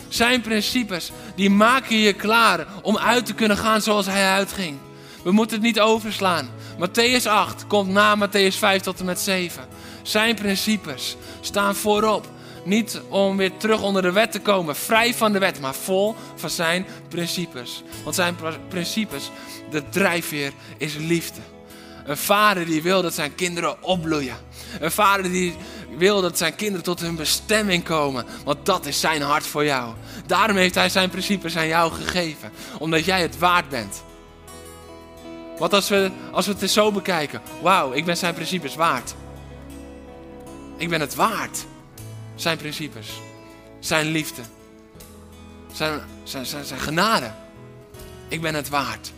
[0.08, 4.78] Zijn principes, die maken je klaar om uit te kunnen gaan zoals hij uitging.
[5.24, 6.50] We moeten het niet overslaan.
[6.80, 9.68] Matthäus 8 komt na Matthäus 5 tot en met 7.
[10.02, 12.28] Zijn principes staan voorop.
[12.64, 16.16] Niet om weer terug onder de wet te komen, vrij van de wet, maar vol
[16.36, 17.84] van zijn principes.
[18.04, 18.36] Want zijn
[18.68, 19.32] principes,
[19.72, 21.42] de drijfveer is liefde.
[22.06, 24.38] Een vader die wil dat zijn kinderen opbloeien.
[24.80, 25.56] Een vader die
[25.96, 28.26] wil dat zijn kinderen tot hun bestemming komen.
[28.44, 29.94] Want dat is zijn hart voor jou.
[30.26, 32.52] Daarom heeft hij zijn principes aan jou gegeven.
[32.80, 34.04] Omdat jij het waard bent.
[35.58, 37.42] Wat als we, als we het eens zo bekijken.
[37.62, 39.16] Wauw, ik ben zijn principes waard.
[40.78, 41.66] Ik ben het waard.
[42.36, 43.08] Zijn principes.
[43.80, 44.42] Zijn liefde.
[45.72, 47.32] Zijn, zijn, zijn, zijn genade.
[48.28, 49.12] Ik ben het waard.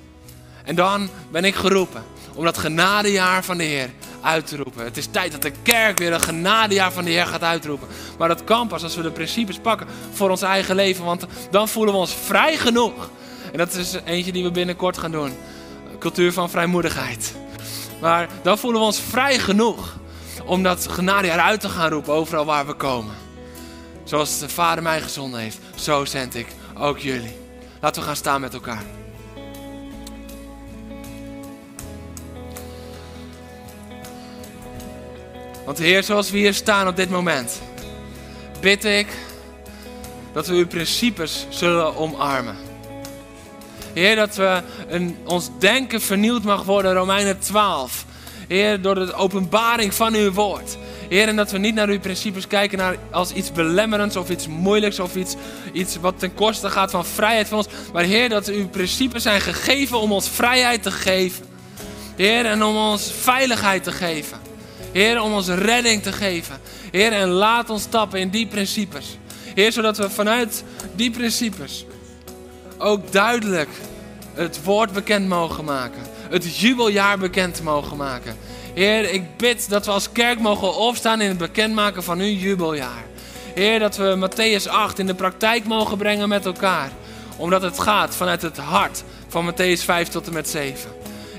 [0.64, 2.04] En dan ben ik geroepen
[2.36, 3.90] om dat genadejaar van de Heer
[4.22, 4.84] uit te roepen.
[4.84, 7.88] Het is tijd dat de kerk weer een genadejaar van de Heer gaat uitroepen.
[8.18, 11.06] Maar dat kan pas als we de principes pakken voor ons eigen leven.
[11.06, 13.10] Want dan voelen we ons vrij genoeg.
[13.52, 15.34] En dat is eentje die we binnenkort gaan doen.
[16.00, 17.36] Cultuur van vrijmoedigheid.
[18.02, 19.98] Maar dan voelen we ons vrij genoeg
[20.46, 23.16] om dat genadejaar uit te gaan roepen overal waar we komen.
[24.04, 27.38] Zoals de Vader mij gezonden heeft, zo zend ik ook jullie.
[27.82, 28.99] Laten we gaan staan met elkaar.
[35.70, 37.62] Want Heer, zoals we hier staan op dit moment,
[38.60, 39.08] bid ik
[40.34, 42.56] dat we uw principes zullen omarmen.
[43.94, 48.06] Heer, dat we een, ons denken vernieuwd mag worden, Romeinen 12.
[48.48, 50.78] Heer, door de openbaring van uw woord.
[51.10, 54.48] Heer, en dat we niet naar uw principes kijken naar als iets belemmerends of iets
[54.48, 55.36] moeilijks of iets,
[55.74, 57.68] iets wat ten koste gaat van vrijheid van ons.
[57.94, 61.46] Maar Heer, dat uw principes zijn gegeven om ons vrijheid te geven.
[62.16, 64.49] Heer, en om ons veiligheid te geven.
[64.92, 66.60] Heer, om ons redding te geven.
[66.92, 69.18] Heer, en laat ons stappen in die principes.
[69.56, 70.64] Heer, zodat we vanuit
[70.96, 71.86] die principes
[72.78, 73.70] ook duidelijk
[74.34, 76.02] het woord bekend mogen maken.
[76.30, 78.38] Het jubeljaar bekend mogen maken.
[78.74, 83.04] Heer, ik bid dat we als kerk mogen opstaan in het bekendmaken van uw jubeljaar.
[83.56, 86.92] Heer, dat we Matthäus 8 in de praktijk mogen brengen met elkaar.
[87.38, 90.92] Omdat het gaat vanuit het hart van Matthäus 5 tot en met 7.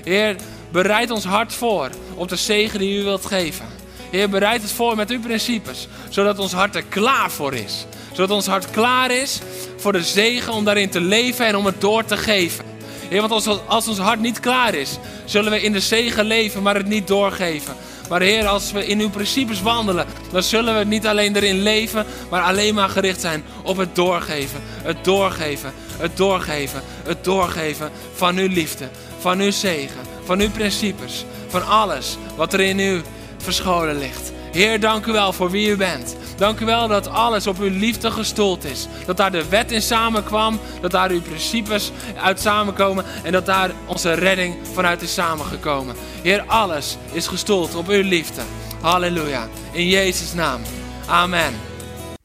[0.03, 0.35] Heer,
[0.71, 3.65] bereid ons hart voor op de zegen die u wilt geven.
[4.11, 7.85] Heer, bereid het voor met uw principes, zodat ons hart er klaar voor is.
[8.11, 9.39] Zodat ons hart klaar is
[9.77, 12.65] voor de zegen om daarin te leven en om het door te geven.
[13.09, 16.61] Heer, want als, als ons hart niet klaar is, zullen we in de zegen leven,
[16.61, 17.75] maar het niet doorgeven.
[18.09, 22.05] Maar Heer, als we in uw principes wandelen, dan zullen we niet alleen erin leven,
[22.29, 24.61] maar alleen maar gericht zijn op het doorgeven.
[24.83, 31.25] Het doorgeven, het doorgeven, het doorgeven van uw liefde, van uw zegen, van uw principes,
[31.47, 33.01] van alles wat er in u
[33.37, 34.31] verscholen ligt.
[34.51, 36.15] Heer, dank u wel voor wie u bent.
[36.37, 38.87] Dank u wel dat alles op uw liefde gestoeld is.
[39.05, 43.71] Dat daar de wet in samenkwam, dat daar uw principes uit samenkomen en dat daar
[43.87, 45.95] onze redding vanuit is samengekomen.
[46.21, 48.41] Heer, alles is gestoeld op uw liefde.
[48.81, 49.47] Halleluja.
[49.71, 50.61] In Jezus' naam.
[51.07, 51.53] Amen.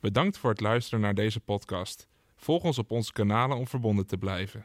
[0.00, 2.06] Bedankt voor het luisteren naar deze podcast.
[2.36, 4.64] Volg ons op onze kanalen om verbonden te blijven.